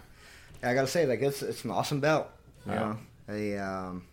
Yeah, 0.63 0.71
I 0.71 0.75
gotta 0.75 0.89
say, 0.89 1.07
like 1.07 1.23
it's 1.23 1.43
it's 1.43 1.65
an 1.65 1.71
awesome 1.71 2.01
belt. 2.01 2.27
You 2.67 2.73
Yeah. 2.73 2.79
know, 2.81 2.97
a 3.29 3.59
um, 3.59 4.05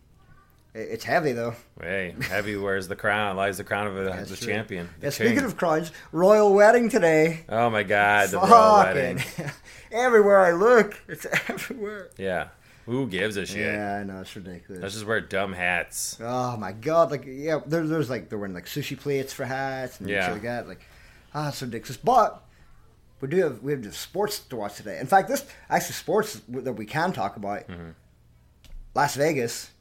it's 0.77 1.03
heavy 1.03 1.31
though. 1.31 1.55
Hey, 1.79 2.13
heavy 2.21 2.55
wears 2.57 2.87
the 2.87 2.95
crown, 2.95 3.35
lies 3.37 3.57
the 3.57 3.63
crown 3.63 3.87
of 3.87 3.97
a, 3.97 4.25
the 4.25 4.35
true. 4.35 4.47
champion. 4.47 4.89
The 4.99 5.05
Yeah, 5.07 5.09
speaking 5.11 5.43
of 5.43 5.57
crowns, 5.57 5.91
royal 6.11 6.53
wedding 6.53 6.89
today. 6.89 7.45
oh 7.49 7.69
my 7.69 7.83
God, 7.83 8.29
the 8.29 8.39
royal 8.39 8.77
wedding. 8.83 9.23
everywhere 9.91 10.41
I 10.41 10.51
look, 10.51 10.99
it's 11.07 11.25
everywhere. 11.49 12.09
Yeah, 12.17 12.49
who 12.85 13.07
gives 13.07 13.37
a 13.37 13.45
shit? 13.45 13.73
Yeah, 13.73 13.99
I 14.01 14.03
know 14.03 14.19
it's 14.21 14.35
ridiculous. 14.35 14.81
Let's 14.81 14.93
just 14.95 15.05
wear 15.05 15.21
dumb 15.21 15.53
hats. 15.53 16.17
Oh 16.21 16.57
my 16.57 16.71
god! 16.73 17.09
Like 17.11 17.23
yeah, 17.25 17.59
there, 17.65 17.87
there's 17.87 18.09
like 18.09 18.29
they're 18.29 18.37
wearing 18.37 18.53
like 18.53 18.65
sushi 18.65 18.99
plates 18.99 19.31
for 19.33 19.45
hats 19.45 19.99
and 19.99 20.09
Yeah. 20.09 20.25
shit 20.25 20.33
like 20.33 20.41
that. 20.43 20.67
Like 20.67 20.81
ah, 21.33 21.49
it's 21.49 21.61
ridiculous. 21.61 21.97
But 21.97 22.43
we 23.21 23.29
do 23.29 23.37
have 23.43 23.63
we 23.63 23.71
have 23.71 23.95
sports 23.95 24.39
to 24.39 24.55
watch 24.57 24.75
today. 24.75 24.99
In 24.99 25.07
fact, 25.07 25.29
this 25.29 25.45
actually 25.69 25.93
sports 25.93 26.41
that 26.49 26.73
we 26.73 26.85
can 26.85 27.13
talk 27.13 27.37
about. 27.37 27.67
Mm-hmm. 27.67 27.91
Las 28.93 29.15
Vegas 29.15 29.71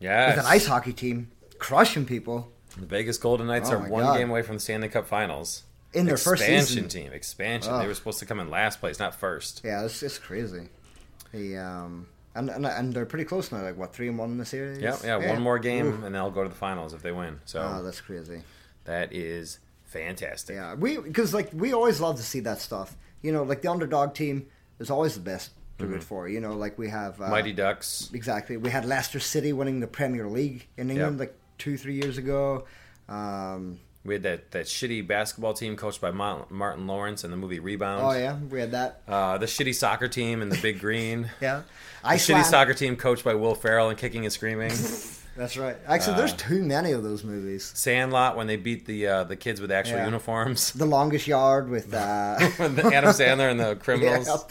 Yes, 0.00 0.36
with 0.36 0.44
an 0.44 0.50
ice 0.50 0.66
hockey 0.66 0.92
team 0.92 1.30
crushing 1.58 2.04
people 2.04 2.50
The 2.78 2.86
Vegas 2.86 3.16
Golden 3.18 3.46
Knights 3.46 3.70
Oh 3.70 3.74
are 3.76 3.88
one 3.88 4.02
God. 4.04 4.18
game 4.18 4.30
away 4.30 4.42
from 4.42 4.56
the 4.56 4.60
Stanley 4.60 4.88
Cup 4.88 5.06
Finals. 5.06 5.62
in 5.92 6.06
their 6.06 6.16
first 6.16 6.42
expansion 6.42 6.88
team. 6.88 7.12
Expansion. 7.12 7.78
They 7.78 7.86
were 7.86 7.94
supposed 7.94 8.18
to 8.18 8.26
come 8.26 8.40
in 8.40 8.50
last 8.50 8.80
place, 8.80 8.98
not 8.98 9.14
first. 9.14 9.62
Yeah, 9.64 9.84
it's 9.84 10.02
it's 10.02 10.18
crazy. 10.18 10.68
The 11.32 11.56
um 11.58 12.06
and, 12.34 12.50
and 12.50 12.66
and 12.66 12.92
they're 12.92 13.06
pretty 13.06 13.24
close 13.24 13.52
now. 13.52 13.62
Like 13.62 13.76
what 13.78 13.94
three 13.94 14.08
and 14.08 14.18
one 14.18 14.30
in 14.32 14.38
the 14.38 14.44
series? 14.44 14.80
Yeah, 14.80 14.96
yeah, 15.04 15.30
One 15.30 15.40
more 15.40 15.58
game, 15.60 15.86
Oof. 15.86 16.04
and 16.04 16.14
they'll 16.14 16.30
go 16.32 16.42
to 16.42 16.48
the 16.48 16.54
finals 16.54 16.92
if 16.92 17.02
they 17.02 17.12
win. 17.12 17.40
So 17.44 17.60
Oh, 17.60 17.82
that's 17.82 18.00
crazy. 18.00 18.42
that 18.84 19.12
is 19.12 19.60
fantastic. 19.84 20.56
Yeah, 20.56 20.74
we 20.74 20.98
because 20.98 21.32
like 21.32 21.50
we 21.54 21.72
always 21.72 22.00
love 22.00 22.16
to 22.16 22.22
see 22.24 22.40
that 22.40 22.58
stuff. 22.60 22.96
You 23.22 23.32
know, 23.32 23.44
like 23.44 23.62
the 23.62 23.70
underdog 23.70 24.14
team 24.14 24.46
is 24.80 24.90
always 24.90 25.14
the 25.14 25.20
best 25.20 25.50
to 25.78 25.86
root 25.86 26.02
for. 26.02 26.28
You 26.28 26.40
know, 26.40 26.54
like 26.54 26.78
we 26.78 26.88
have 26.88 27.20
uh, 27.20 27.24
Mm-hmm. 27.24 27.30
Mighty 27.32 27.52
Ducks. 27.52 28.10
Exactly. 28.14 28.56
We 28.56 28.70
had 28.70 28.84
Leicester 28.84 29.20
City 29.20 29.52
winning 29.52 29.80
the 29.80 29.86
Premier 29.86 30.28
League 30.28 30.66
in 30.76 30.90
England 30.90 31.18
Yep. 31.18 31.20
like 31.28 31.36
two, 31.58 31.76
three 31.76 31.94
years 31.94 32.18
ago. 32.18 32.64
Um, 33.08 33.78
We 34.04 34.14
had 34.14 34.22
that, 34.24 34.50
that 34.52 34.66
shitty 34.66 35.06
basketball 35.06 35.54
team 35.54 35.76
coached 35.76 36.00
by 36.00 36.10
Martin 36.10 36.86
Lawrence 36.86 37.24
in 37.24 37.30
the 37.30 37.36
movie 37.36 37.58
Rebound. 37.58 38.02
oh 38.04 38.12
yeah, 38.12 38.36
we 38.50 38.60
had 38.60 38.72
that. 38.72 39.00
Uh, 39.08 39.38
the 39.38 39.46
shitty 39.46 39.74
soccer 39.74 40.08
team 40.08 40.42
in 40.42 40.48
the 40.50 40.58
Big 40.58 40.78
Green. 40.80 41.30
Yeah, 41.40 41.62
The 42.02 42.08
Iceland. 42.08 42.44
shitty 42.44 42.50
soccer 42.50 42.74
team 42.74 42.96
coached 42.96 43.24
by 43.24 43.34
Will 43.34 43.54
Ferrell 43.54 43.88
and 43.88 43.98
kicking 43.98 44.24
and 44.24 44.32
screaming. 44.32 44.72
That's 45.36 45.56
right. 45.56 45.76
Actually, 45.86 46.16
there's 46.18 46.32
Uh, 46.32 46.36
too 46.36 46.62
many 46.62 46.92
of 46.92 47.02
those 47.02 47.24
movies. 47.24 47.72
Sandlot 47.74 48.36
when 48.36 48.46
they 48.46 48.56
beat 48.56 48.86
the 48.86 49.06
uh, 49.08 49.24
the 49.24 49.34
kids 49.36 49.60
with 49.60 49.72
actual 49.72 49.96
Yeah. 49.98 50.04
uniforms. 50.06 50.70
The 50.72 50.86
Longest 50.86 51.26
Yard 51.26 51.68
with 51.68 51.92
uh, 51.92 52.36
Adam 52.38 53.10
Sandler 53.10 53.50
and 53.50 53.58
the 53.58 53.74
criminals. 53.84 54.44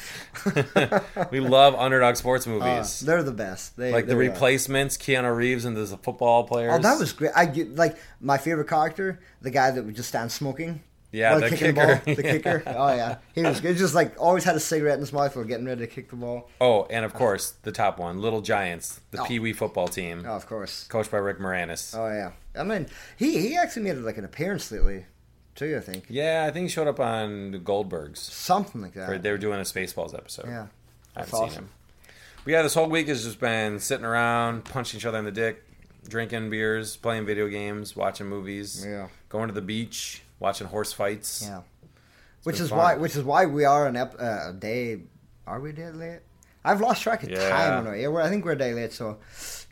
We 1.32 1.40
love 1.40 1.76
underdog 1.76 2.16
sports 2.18 2.46
Uh, 2.48 2.52
movies. 2.52 3.00
they're 3.00 3.24
the 3.24 3.32
best. 3.32 3.78
They, 3.78 3.92
like 3.94 4.08
the 4.08 4.16
replacements, 4.18 4.98
Keanu 4.98 5.36
Reeves 5.36 5.66
and 5.66 5.76
the 5.78 5.86
football 5.98 6.44
players. 6.44 6.74
Oh, 6.76 6.80
that 6.80 7.00
was 7.00 7.14
great. 7.14 7.32
I 7.36 7.46
like 7.76 7.98
my 8.20 8.38
favorite 8.38 8.68
character, 8.68 9.20
the 9.42 9.52
guy 9.52 9.72
that 9.72 9.84
would 9.86 9.96
just 9.96 10.10
stand 10.10 10.32
smoking. 10.32 10.82
Yeah, 11.14 11.38
the 11.38 11.50
kicker. 11.50 11.72
ball. 11.74 12.02
The 12.16 12.24
kicker. 12.24 12.64
Oh 12.66 12.94
yeah, 12.94 13.18
he 13.36 13.44
was 13.44 13.62
good. 13.62 13.78
Just 13.78 13.94
like 13.94 14.20
always 14.20 14.44
had 14.44 14.56
a 14.56 14.60
cigarette 14.60 14.96
in 14.96 15.00
his 15.02 15.14
mouth 15.14 15.36
while 15.36 15.46
getting 15.46 15.66
ready 15.66 15.82
to 15.82 15.88
kick 15.88 16.10
the 16.10 16.16
ball. 16.18 16.50
Oh, 16.60 16.86
and 16.90 17.06
of 17.06 17.14
course 17.14 17.52
the 17.62 17.72
top 17.72 18.00
one, 18.00 18.20
Little 18.20 18.42
Giants, 18.42 19.00
the 19.12 19.22
Oh. 19.22 19.26
Pee 19.26 19.40
Wee 19.40 19.54
football 19.54 19.88
team, 19.88 20.26
Oh, 20.28 20.32
of 20.34 20.48
course. 20.48 20.86
coached 20.90 21.12
by 21.12 21.20
Rick 21.20 21.38
Moranis. 21.40 21.96
Oh 21.98 22.08
yeah. 22.12 22.32
I 22.60 22.64
mean, 22.64 22.88
he 23.18 23.40
he 23.40 23.56
actually 23.56 23.84
made 23.84 23.98
like 24.00 24.18
an 24.18 24.26
appearance 24.26 24.72
lately, 24.72 25.06
too. 25.56 25.78
I 25.78 25.82
think 25.82 26.06
Yeah, 26.10 26.46
I 26.48 26.52
think 26.52 26.64
he 26.64 26.70
showed 26.70 26.88
up 26.88 27.00
on 27.00 27.62
Goldbergs. 27.64 28.18
something 28.18 28.82
like 28.82 28.94
that. 28.94 29.22
They 29.24 29.32
were 29.32 29.38
doing 29.38 29.60
a 29.60 29.64
Spaceballs 29.64 30.14
episode. 30.16 30.48
Yeah, 30.48 30.68
I 31.16 31.20
haven't 31.22 31.36
seen 31.40 31.50
him. 31.52 31.70
But 32.44 32.52
yeah, 32.52 32.62
this 32.64 32.74
whole 32.74 32.90
week 32.90 33.08
has 33.08 33.24
just 33.24 33.40
been 33.40 33.80
sitting 33.80 34.06
around, 34.06 34.66
punching 34.66 34.98
each 35.00 35.06
other 35.06 35.18
in 35.20 35.26
the 35.26 35.32
dick, 35.32 35.64
drinking 36.10 36.50
beers, 36.50 36.98
playing 36.98 37.26
video 37.26 37.48
games, 37.48 37.96
watching 37.96 38.28
movies, 38.28 38.84
Yeah, 38.86 39.08
going 39.30 39.48
to 39.48 39.54
the 39.54 39.62
beach, 39.62 40.24
watching 40.44 40.68
horse 40.68 40.92
fights. 40.94 41.42
yeah. 41.48 41.62
Which 42.44 42.60
is 42.60 42.70
fun. 42.70 42.78
why 42.78 42.96
which 42.98 43.16
is 43.16 43.24
why 43.24 43.46
we 43.46 43.64
are 43.66 43.88
an 43.88 43.96
ep- 43.96 44.20
uh, 44.22 44.50
a 44.50 44.54
day. 44.54 45.00
Are 45.48 45.60
we 45.62 45.70
a 45.70 45.74
day 45.74 45.90
late? 45.90 46.20
I've 46.66 46.82
lost 46.82 47.02
track 47.02 47.24
of 47.24 47.30
Yeah. 47.30 47.50
time. 47.50 47.86
Yeah, 48.00 48.10
I 48.18 48.30
think 48.30 48.44
we're 48.46 48.52
a 48.52 48.58
day 48.58 48.74
late. 48.74 48.92
So, 48.94 49.18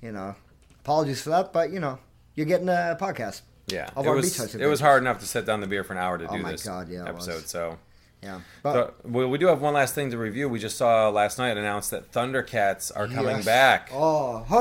you 0.01 0.11
know, 0.13 0.35
apologies 0.79 1.21
for 1.21 1.29
that. 1.31 1.51
But 1.53 1.71
you 1.71 1.79
know, 1.81 1.99
you're 2.35 2.45
getting 2.47 2.69
a 2.69 2.97
podcast. 2.99 3.41
Yeah, 3.67 3.85
it 3.85 3.97
our 4.07 4.15
was 4.15 4.25
beach 4.29 4.37
house 4.37 4.55
it 4.55 4.65
was 4.65 4.79
hard 4.79 5.03
enough 5.03 5.19
to 5.19 5.25
set 5.25 5.45
down 5.45 5.59
the 5.61 5.67
beer 5.67 5.83
for 5.83 5.93
an 5.93 5.99
hour 5.99 6.17
to 6.17 6.27
Oh 6.27 6.35
do 6.37 6.43
this 6.43 6.63
God, 6.65 6.89
yeah, 6.89 7.07
episode. 7.07 7.47
So, 7.47 7.77
Yeah, 8.23 8.39
but 8.63 8.73
so 8.73 8.93
we, 9.09 9.25
we 9.25 9.37
do 9.37 9.47
have 9.47 9.61
one 9.61 9.73
last 9.73 9.93
thing 9.95 10.09
to 10.11 10.17
review. 10.17 10.49
We 10.49 10.59
just 10.59 10.77
saw 10.77 11.09
last 11.09 11.37
night 11.37 11.55
announced 11.57 11.91
that 11.91 12.11
Thundercats 12.11 12.91
are 12.95 13.07
coming 13.07 13.37
yes. 13.37 13.45
back. 13.45 13.89
Oh, 13.93 14.39
ho! 14.47 14.57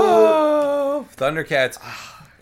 Oh, 0.00 1.06
Thundercats. 1.16 1.78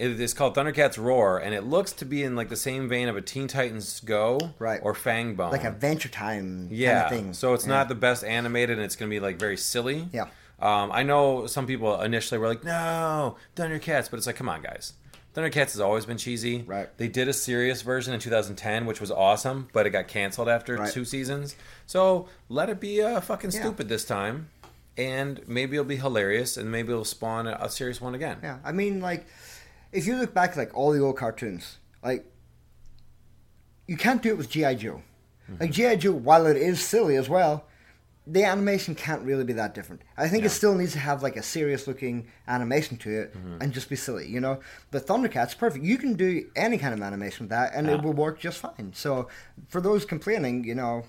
It 0.03 0.21
is 0.21 0.35
called 0.35 0.57
Thundercats 0.57 0.99
Roar, 0.99 1.39
and 1.39 1.55
it 1.55 1.63
looks 1.63 1.93
to 1.93 2.05
be 2.05 2.25
in 2.25 2.35
like 2.35 2.49
the 2.49 2.57
same 2.57 2.89
vein 2.89 3.07
of 3.09 3.17
a 3.17 3.21
Teen 3.23 3.47
Titans 3.47 4.01
Go 4.01 4.39
Right. 4.59 4.81
or 4.83 4.95
Fangbone. 4.95 5.53
like 5.53 5.63
Adventure 5.65 6.09
Time 6.09 6.67
yeah. 6.73 7.03
kind 7.03 7.05
of 7.05 7.11
thing. 7.21 7.33
So 7.35 7.55
it's 7.55 7.65
Yeah. 7.67 7.75
not 7.75 7.89
the 7.89 7.95
best 7.95 8.25
animated, 8.25 8.79
and 8.79 8.85
it's 8.85 8.97
going 8.97 9.09
to 9.09 9.15
be 9.15 9.21
like 9.21 9.39
very 9.39 9.57
silly. 9.57 10.09
Yeah. 10.13 10.25
Um, 10.61 10.91
I 10.93 11.05
know 11.05 11.47
some 11.47 11.67
people 11.69 12.01
initially 12.01 12.39
were 12.39 12.49
like, 12.49 12.65
"No, 12.65 13.37
Thundercats," 13.55 14.11
but 14.11 14.17
it's 14.17 14.27
like, 14.27 14.37
come 14.37 14.49
on, 14.49 14.63
guys. 14.63 14.95
Thundercats 15.37 15.73
has 15.73 15.81
always 15.81 16.05
been 16.05 16.19
cheesy. 16.19 16.63
Right. 16.63 16.89
They 16.99 17.09
did 17.09 17.29
a 17.29 17.33
serious 17.33 17.83
version 17.83 18.13
in 18.13 18.19
2010, 18.21 18.87
which 18.87 19.01
was 19.01 19.11
awesome, 19.13 19.69
but 19.73 19.87
it 19.87 19.91
got 19.91 20.09
canceled 20.09 20.49
after 20.49 20.77
Right. 20.79 20.93
two 20.93 21.05
seasons. 21.05 21.55
So 21.87 22.29
let 22.49 22.69
it 22.69 22.81
be 22.81 23.01
uh, 23.01 23.21
fucking 23.21 23.51
Yeah. 23.53 23.61
stupid 23.61 23.89
this 23.89 24.05
time, 24.05 24.49
and 24.99 25.41
maybe 25.47 25.77
it'll 25.77 25.85
be 25.87 25.97
hilarious, 25.97 26.57
and 26.57 26.71
maybe 26.73 26.91
it'll 26.91 27.05
spawn 27.05 27.47
a, 27.47 27.57
a 27.61 27.71
serious 27.71 28.01
one 28.01 28.15
again. 28.15 28.39
Yeah, 28.43 28.59
I 28.65 28.73
mean, 28.73 29.01
like, 29.01 29.27
if 29.93 30.07
you 30.07 30.17
look 30.17 30.33
back, 30.35 30.51
at, 30.53 30.57
like 30.57 30.75
all 30.77 30.93
the 30.93 31.01
old 31.01 31.17
cartoons, 31.17 31.79
like, 32.03 32.25
you 33.87 33.97
can't 33.97 34.23
do 34.23 34.31
it 34.31 34.39
with 34.39 34.49
GI 34.51 34.77
Joe. 34.77 35.03
Mm-hmm. 35.51 35.57
Like 35.61 35.71
GI 35.73 35.97
Joe, 35.97 36.13
while 36.13 36.47
it 36.47 36.57
is 36.57 36.81
silly 36.85 37.17
as 37.17 37.29
well, 37.29 37.67
the 38.27 38.45
animation 38.45 38.95
can't 38.95 39.23
really 39.23 39.43
be 39.43 39.53
that 39.55 39.75
different. 39.75 40.03
I 40.17 40.29
think 40.29 40.43
Yeah. 40.43 40.47
it 40.47 40.51
still 40.51 40.75
needs 40.77 40.93
to 40.93 41.01
have 41.01 41.23
like 41.25 41.35
a 41.37 41.43
serious 41.43 41.89
looking 41.89 42.29
animation 42.47 42.97
to 42.99 43.11
it 43.11 43.35
Mm-hmm. 43.35 43.59
and 43.61 43.73
just 43.73 43.89
be 43.89 43.97
silly, 43.97 44.29
you 44.29 44.41
know. 44.41 44.61
But 44.93 45.07
Thundercats, 45.07 45.59
perfect. 45.59 45.85
You 45.85 45.99
can 45.99 46.15
do 46.15 46.47
any 46.55 46.79
kind 46.79 46.95
of 46.95 47.03
animation 47.03 47.45
with 47.45 47.51
that, 47.51 47.73
and 47.75 47.87
Yeah. 47.89 47.95
it 47.95 48.03
will 48.03 48.13
work 48.13 48.39
just 48.39 48.59
fine. 48.59 48.93
So 48.95 49.29
for 49.69 49.81
those 49.81 50.05
complaining, 50.05 50.63
you 50.65 50.77
know, 50.77 51.05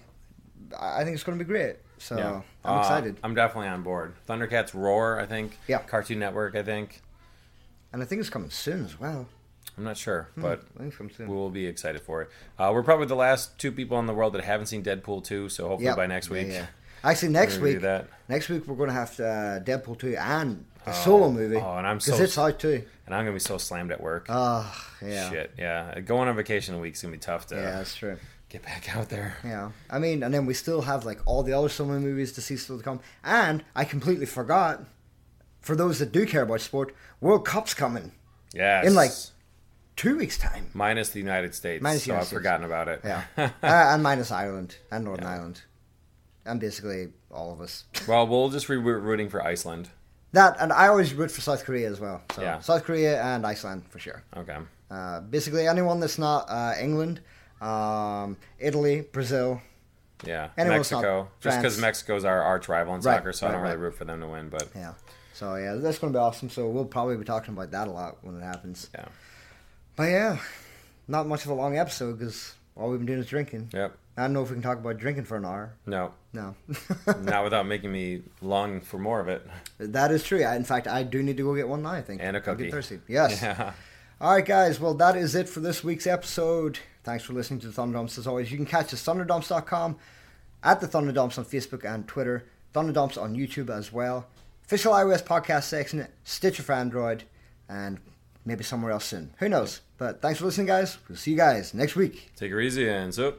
I 0.80 1.02
I 1.02 1.04
think 1.04 1.14
it's 1.14 1.24
going 1.24 1.38
to 1.38 1.44
be 1.46 1.48
great. 1.48 1.76
So 2.00 2.18
Yeah. 2.18 2.42
I'm 2.66 2.78
Uh, 2.78 2.80
excited, 2.82 3.18
I'm 3.24 3.36
definitely 3.36 3.70
on 3.70 3.84
board. 3.84 4.16
Thundercats 4.28 4.74
Roar, 4.74 5.20
I 5.20 5.28
think. 5.28 5.58
Yeah. 5.68 5.80
Cartoon 5.84 6.18
Network, 6.20 6.56
I 6.56 6.64
think. 6.64 7.02
And 7.94 8.02
I 8.02 8.06
think 8.06 8.20
it's 8.20 8.30
coming 8.30 8.50
soon 8.50 8.84
as 8.84 9.00
well. 9.00 9.28
I'm 9.78 9.86
not 9.86 9.98
sure, 9.98 10.30
Hmm, 10.36 10.42
but 10.42 10.60
I 10.76 10.80
think 10.80 10.88
it's 10.90 10.98
coming 10.98 11.14
soon. 11.16 11.28
we 11.30 11.36
will 11.36 11.50
be 11.50 11.66
excited 11.66 12.02
for 12.02 12.22
it. 12.24 12.30
Uh, 12.60 12.72
we're 12.74 12.84
probably 12.84 13.08
the 13.08 13.16
last 13.16 13.58
two 13.58 13.72
people 13.72 13.98
in 14.00 14.06
the 14.06 14.14
world 14.14 14.34
that 14.34 14.44
haven't 14.44 14.68
seen 14.68 14.84
Deadpool 14.84 15.24
2, 15.24 15.50
so 15.50 15.68
hopefully 15.70 15.86
Yep. 15.86 15.96
by 15.96 16.06
next 16.06 16.30
week. 16.30 16.48
yeah. 16.50 16.66
Actually, 17.04 17.30
next 17.34 17.58
week, 17.60 17.82
that. 17.82 18.08
next 18.30 18.48
week 18.50 18.66
we're 18.68 18.76
going 18.76 18.88
to 18.90 18.94
have 18.94 19.20
uh, 19.20 19.60
Deadpool 19.64 20.00
two 20.00 20.16
and 20.16 20.64
a 20.86 20.90
Oh, 20.90 20.94
solo 20.94 21.32
movie. 21.32 21.58
oh, 21.58 21.78
and 21.78 21.86
I'm 21.88 21.98
because 21.98 22.20
it's 22.20 22.38
out 22.38 22.60
too. 22.60 22.84
And 23.06 23.14
I'm 23.16 23.24
gonna 23.26 23.34
be 23.34 23.40
so 23.40 23.58
slammed 23.58 23.92
at 23.92 24.00
work. 24.00 24.28
Oh, 24.30 24.74
yeah, 25.02 25.30
Shit, 25.30 25.52
yeah. 25.58 26.00
Going 26.02 26.30
on 26.30 26.36
vacation 26.38 26.76
a 26.76 26.80
week's 26.80 27.02
gonna 27.02 27.12
be 27.12 27.18
tough 27.18 27.48
to 27.48 27.56
yeah, 27.56 27.72
that's 27.72 27.96
true. 27.96 28.18
get 28.48 28.64
back 28.64 28.96
out 28.96 29.10
there. 29.10 29.36
Yeah, 29.44 29.72
I 29.90 30.00
mean, 30.00 30.24
and 30.24 30.34
then 30.34 30.46
we 30.46 30.54
still 30.54 30.82
have 30.84 31.04
like 31.04 31.20
all 31.26 31.44
the 31.44 31.52
other 31.54 31.68
summer 31.68 32.00
movies 32.00 32.32
to 32.34 32.42
see 32.42 32.56
still 32.56 32.78
to 32.78 32.84
come. 32.84 33.02
And 33.24 33.66
I 33.76 33.84
completely 33.86 34.26
forgot. 34.26 34.84
For 35.64 35.76
those 35.76 35.98
that 36.00 36.12
do 36.12 36.26
care 36.28 36.44
about 36.44 36.62
sport, 36.62 36.94
World 37.20 37.46
Cup's 37.46 37.74
coming 37.74 38.12
Yeah. 38.54 38.86
In, 38.86 38.94
like, 38.94 39.12
two 39.96 40.18
weeks' 40.18 40.38
time. 40.38 40.70
minus 40.74 41.10
the 41.10 41.20
United 41.20 41.56
States. 41.56 41.82
Minus 41.82 42.02
the 42.02 42.06
so 42.06 42.12
United 42.12 42.22
I've 42.22 42.28
States. 42.28 42.38
forgotten 42.38 42.66
about 42.66 42.88
it. 42.90 43.02
Yeah, 43.04 43.24
uh, 43.38 43.50
and 43.64 44.04
minus 44.04 44.30
Ireland 44.32 44.76
and 44.92 45.06
Northern 45.06 45.26
Yeah. 45.26 45.32
Ireland, 45.34 45.62
and 46.46 46.60
basically 46.60 47.14
all 47.32 47.52
of 47.54 47.62
us. 47.62 47.86
well, 48.08 48.28
we'll 48.28 48.50
just 48.50 48.68
be 48.68 48.76
rooting 48.76 49.30
for 49.30 49.42
Iceland. 49.44 49.90
That 50.34 50.58
and 50.60 50.74
I 50.74 50.88
always 50.88 51.14
root 51.14 51.32
for 51.32 51.42
South 51.42 51.64
Korea 51.64 51.90
as 51.90 52.00
well. 52.00 52.22
So 52.36 52.42
Yeah. 52.42 52.60
South 52.60 52.84
Korea 52.84 53.22
and 53.24 53.46
Iceland 53.46 53.84
for 53.90 54.00
sure. 54.00 54.24
Okay. 54.36 54.58
Uh, 54.92 55.22
basically, 55.22 55.68
anyone 55.68 56.00
that's 56.00 56.18
not 56.20 56.46
uh, 56.50 56.74
England, 56.80 57.22
um, 57.62 58.38
Italy, 58.60 59.02
Brazil. 59.02 59.62
Yeah. 60.26 60.50
Mexico. 60.58 61.24
not 61.24 61.40
Just 61.40 61.58
because 61.60 61.80
Mexico's 61.80 62.26
our 62.26 62.42
arch 62.42 62.68
rival 62.68 62.96
in 62.96 63.02
Right, 63.02 63.18
soccer, 63.18 63.32
so 63.34 63.48
I 63.48 63.52
don't 63.52 63.62
really 63.62 63.76
root 63.78 63.96
for 63.96 64.06
them 64.06 64.22
to 64.22 64.28
win. 64.28 64.50
But 64.50 64.70
Yeah. 64.76 64.94
So 65.34 65.56
yeah, 65.56 65.76
that's 65.76 65.98
going 66.00 66.14
to 66.14 66.18
be 66.18 66.22
awesome. 66.22 66.50
So 66.50 66.70
we'll 66.70 66.86
probably 66.86 67.18
be 67.18 67.26
talking 67.26 67.54
about 67.54 67.72
that 67.72 67.88
a 67.88 67.92
lot 67.92 68.18
when 68.22 68.38
it 68.38 68.44
happens. 68.44 68.90
yeah. 68.94 69.06
But 69.96 70.04
yeah, 70.10 70.38
not 71.08 71.28
much 71.28 71.44
of 71.46 71.52
a 71.52 71.54
long 71.54 71.78
episode 71.78 72.20
because 72.20 72.56
all 72.76 72.90
we've 72.90 73.00
been 73.00 73.06
doing 73.08 73.20
is 73.20 73.28
drinking. 73.28 73.70
Yep. 73.74 73.98
I 74.16 74.22
don't 74.24 74.34
know 74.34 74.44
if 74.44 74.50
we 74.50 74.56
can 74.56 74.62
talk 74.64 74.78
about 74.78 74.98
drinking 74.98 75.26
for 75.26 75.38
an 75.38 75.46
hour. 75.46 75.74
No. 75.88 76.14
No. 76.34 76.56
Not 77.22 77.44
without 77.44 77.66
making 77.66 77.92
me 77.92 78.22
long 78.42 78.80
for 78.82 79.00
more 79.00 79.20
of 79.20 79.28
it. 79.28 79.46
that 79.80 80.12
is 80.12 80.24
true. 80.24 80.44
I, 80.44 80.56
in 80.56 80.64
fact, 80.64 80.88
I 80.88 81.02
do 81.04 81.24
need 81.24 81.38
to 81.38 81.44
go 81.44 81.56
get 81.56 81.68
one 81.68 81.82
now. 81.82 81.90
I 81.92 82.02
think 82.04 82.22
And 82.24 82.36
a 82.38 82.40
I'll 82.40 82.44
cookie. 82.46 82.66
get 82.66 82.72
thirsty. 82.74 83.00
Yes. 83.08 83.42
Yeah. 83.42 83.74
All 84.22 84.34
right, 84.36 84.46
guys. 84.46 84.80
Well, 84.80 84.94
that 84.96 85.16
is 85.18 85.34
it 85.36 85.50
for 85.50 85.60
this 85.60 85.84
week's 85.84 86.06
episode. 86.08 86.80
Thanks 87.04 87.24
for 87.26 87.34
listening 87.34 87.60
to 87.62 87.68
the 87.68 87.74
Thunderdumps. 87.82 88.18
As 88.18 88.26
always, 88.28 88.52
you 88.52 88.58
can 88.58 88.66
catch 88.68 88.94
us 88.94 89.04
thunderdumps.com, 89.04 89.98
at 90.64 90.80
the 90.80 90.88
Thunderdumps 90.88 91.38
on 91.38 91.44
Facebook 91.46 91.84
and 91.84 92.08
Twitter, 92.08 92.46
Thunderdumps 92.74 93.22
on 93.22 93.36
YouTube 93.36 93.70
as 93.70 93.92
well. 93.92 94.28
Official 94.74 94.94
iOS 94.94 95.24
podcast 95.24 95.66
section, 95.66 96.08
Stitcher 96.24 96.64
for 96.64 96.74
Android, 96.74 97.26
and 97.70 98.00
maybe 98.44 98.64
somewhere 98.64 98.92
else 98.92 99.06
soon. 99.06 99.32
Who 99.38 99.48
knows? 99.48 99.82
But 100.00 100.20
thanks 100.20 100.40
for 100.40 100.46
listening, 100.46 100.66
guys. 100.66 100.98
We'll 101.08 101.16
see 101.16 101.30
you 101.30 101.38
guys 101.38 101.76
next 101.76 101.96
week. 101.96 102.32
Take 102.36 102.52
her 102.52 102.60
easy 102.60 102.90
and 102.90 103.14
so. 103.14 103.36